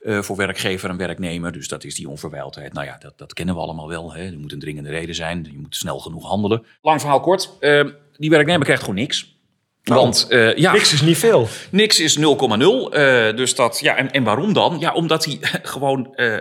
voor 0.05 0.35
werkgever 0.35 0.89
en 0.89 0.97
werknemer. 0.97 1.51
Dus 1.51 1.67
dat 1.67 1.83
is 1.83 1.95
die 1.95 2.09
onverwijldheid. 2.09 2.73
Nou 2.73 2.85
ja, 2.85 2.97
dat, 2.99 3.17
dat 3.17 3.33
kennen 3.33 3.55
we 3.55 3.61
allemaal 3.61 3.87
wel. 3.87 4.13
Hè. 4.13 4.25
Er 4.25 4.39
moet 4.39 4.51
een 4.51 4.59
dringende 4.59 4.89
reden 4.89 5.15
zijn. 5.15 5.47
Je 5.51 5.57
moet 5.59 5.75
snel 5.75 5.99
genoeg 5.99 6.27
handelen. 6.27 6.65
Lang 6.81 6.99
verhaal 6.99 7.19
kort. 7.19 7.49
die 8.17 8.29
werknemer 8.29 8.63
krijgt 8.63 8.83
gewoon 8.83 8.99
niks. 8.99 9.32
Want 9.83 10.27
eh, 10.29 10.55
ja, 10.55 10.71
Niks 10.71 10.93
is 10.93 11.01
niet 11.01 11.17
veel. 11.17 11.47
Niks 11.69 11.99
is 11.99 12.17
0,0. 12.17 12.21
eh, 12.21 13.35
dus 13.35 13.55
dat, 13.55 13.79
ja, 13.79 13.95
en, 13.95 14.11
en 14.11 14.23
waarom 14.23 14.53
dan? 14.53 14.79
Ja, 14.79 14.93
omdat 14.93 15.25
hij 15.25 15.37
gewoon 15.63 16.15
eh, 16.15 16.37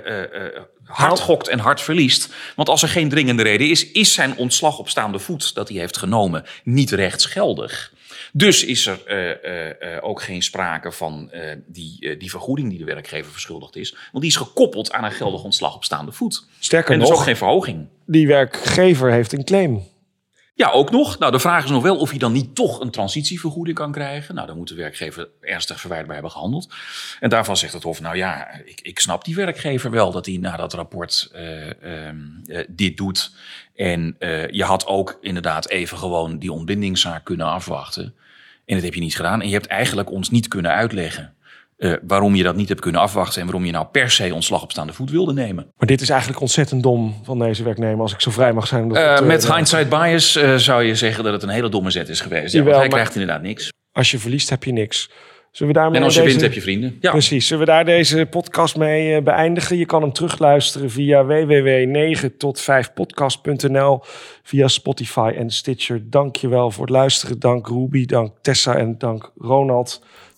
hard 0.85 1.21
gokt 1.21 1.49
en 1.49 1.59
hard 1.59 1.81
verliest. 1.81 2.29
Want 2.57 2.69
als 2.69 2.83
er 2.83 2.89
geen 2.89 3.09
dringende 3.09 3.43
reden 3.43 3.71
is, 3.71 3.93
is 3.93 4.13
zijn 4.13 4.37
ontslag 4.37 4.79
op 4.79 4.89
staande 4.89 5.19
voet 5.19 5.55
dat 5.55 5.69
hij 5.69 5.79
heeft 5.79 5.97
genomen 5.97 6.45
niet 6.65 6.91
rechtsgeldig. 6.91 7.93
Dus 8.33 8.65
is 8.65 8.87
er 8.87 10.03
ook 10.03 10.23
geen 10.23 10.43
sprake 10.43 10.93
van 10.93 11.31
die, 11.67 12.17
die 12.17 12.31
vergoeding 12.31 12.69
die 12.69 12.79
de 12.79 12.85
werkgever 12.85 13.33
verschuldigd 13.33 13.77
is. 13.77 13.91
Want 13.91 14.25
die 14.25 14.33
is 14.33 14.37
gekoppeld 14.37 14.93
aan 14.93 15.05
een 15.05 15.13
geldig 15.13 15.43
ontslag 15.43 15.75
op 15.75 15.85
staande 15.85 16.13
voet. 16.13 16.47
Sterker 16.59 16.93
En 16.93 16.99
dus 16.99 17.09
ook 17.09 17.15
nog, 17.15 17.25
geen 17.25 17.37
verhoging. 17.37 17.87
die 18.07 18.27
werkgever 18.27 19.11
heeft 19.13 19.33
een 19.33 19.45
claim. 19.45 19.83
Ja, 20.55 20.71
ook 20.71 20.91
nog. 20.91 21.19
Nou, 21.19 21.33
de 21.33 21.39
vraag 21.39 21.65
is 21.65 21.71
nog 21.71 21.83
wel 21.83 21.97
of 21.97 22.11
hij 22.11 22.19
dan 22.19 22.33
niet 22.33 22.55
toch 22.55 22.81
een 22.81 22.91
transitievergoeding 22.91 23.77
kan 23.77 23.93
krijgen. 23.93 24.35
Nou, 24.35 24.47
dan 24.47 24.57
moet 24.57 24.69
de 24.69 24.75
werkgever 24.75 25.29
ernstig 25.41 25.81
verwijtbaar 25.81 26.15
hebben 26.15 26.33
gehandeld. 26.33 26.75
En 27.21 27.29
daarvan 27.29 27.57
zegt 27.57 27.73
het 27.73 27.83
Hof, 27.83 28.01
nou 28.01 28.17
ja, 28.17 28.49
ik, 28.65 28.81
ik 28.81 28.99
snap 28.99 29.25
die 29.25 29.35
werkgever 29.35 29.91
wel 29.91 30.11
dat 30.11 30.27
hij 30.27 30.37
na 30.37 30.57
dat 30.57 30.73
rapport 30.73 31.29
eh, 31.33 32.07
ehm, 32.07 32.17
eh, 32.47 32.65
dit 32.69 32.97
doet. 32.97 33.33
En 33.75 34.17
eh, 34.19 34.49
je 34.49 34.65
had 34.65 34.87
ook 34.87 35.19
inderdaad 35.21 35.69
even 35.69 35.99
gewoon 35.99 36.39
die 36.39 36.53
ontbindingszaak 36.53 37.25
kunnen 37.25 37.47
afwachten. 37.47 38.15
En 38.65 38.75
dat 38.75 38.85
heb 38.85 38.95
je 38.95 39.01
niet 39.01 39.17
gedaan. 39.17 39.41
En 39.41 39.47
je 39.47 39.55
hebt 39.55 39.67
eigenlijk 39.67 40.11
ons 40.11 40.31
niet 40.31 40.49
kunnen 40.49 40.71
uitleggen 40.71 41.35
eh, 41.83 41.93
waarom 42.07 42.35
je 42.35 42.43
dat 42.43 42.57
niet 42.57 42.69
hebt 42.69 42.81
kunnen 42.81 43.01
afwachten. 43.01 43.41
En 43.41 43.47
waarom 43.47 43.65
je 43.67 43.73
nou 43.73 43.87
per 43.93 44.11
se 44.11 44.35
ontslag 44.35 44.63
op 44.63 44.71
staande 44.71 44.93
voet 44.93 45.11
wilde 45.11 45.33
nemen. 45.33 45.73
Maar 45.77 45.87
dit 45.89 46.01
is 46.01 46.09
eigenlijk 46.09 46.41
ontzettend 46.41 46.83
dom 46.83 47.21
van 47.23 47.39
deze 47.39 47.63
werknemer, 47.65 48.01
als 48.01 48.13
ik 48.13 48.21
zo 48.21 48.31
vrij 48.31 48.53
mag 48.53 48.67
zijn. 48.67 48.89
dat 48.89 48.97
Eh, 48.97 49.15
te- 49.17 49.25
met 49.25 49.55
hindsight 49.55 49.89
bias 49.89 50.37
eh, 50.37 50.55
zou 50.55 50.83
je 50.83 50.95
zeggen 50.95 51.25
dat 51.25 51.33
het 51.33 51.43
een 51.43 51.49
hele 51.49 51.69
domme 51.69 51.91
zet 51.91 52.09
is 52.09 52.21
geweest. 52.21 52.53
Ja, 52.55 52.63
want 52.63 52.77
hij 52.77 52.89
krijgt 52.89 53.13
inderdaad 53.15 53.43
niks. 53.43 53.73
Als 53.93 54.11
je 54.11 54.19
verliest, 54.19 54.51
heb 54.51 54.65
je 54.65 54.73
niks. 54.73 55.11
Zullen 55.51 55.73
we 55.73 55.79
daarmee 55.79 55.99
En 55.99 56.05
als 56.05 56.15
je 56.15 56.21
deze... 56.21 56.31
wint, 56.33 56.43
heb 56.45 56.53
je 56.55 56.61
vrienden. 56.63 56.97
Ja. 57.01 57.11
Precies. 57.11 57.47
Zullen 57.47 57.65
we 57.67 57.71
daar 57.71 57.85
deze 57.85 58.27
podcast 58.31 58.77
mee 58.77 59.15
eh, 59.17 59.23
beëindigen? 59.23 59.77
Je 59.77 59.87
kan 59.87 60.03
hem 60.03 60.13
terugluisteren 60.13 60.91
via 60.91 61.25
www.9 61.25 62.37
tot 62.39 62.61
5podcast.nl, 62.61 64.01
via 64.43 64.69
Spotify 64.69 65.33
en 65.37 65.51
Stitcher. 65.51 66.03
Dank 66.11 66.37
je 66.37 66.49
wel 66.49 66.71
voor 66.71 66.85
het 66.85 66.93
luisteren. 66.95 67.39
Dank 67.39 67.67
Ruby, 67.69 68.05
dank 68.07 68.33
Tessa 68.41 68.77
en 68.77 68.99
dank 68.99 69.33
Ronald. 69.37 70.03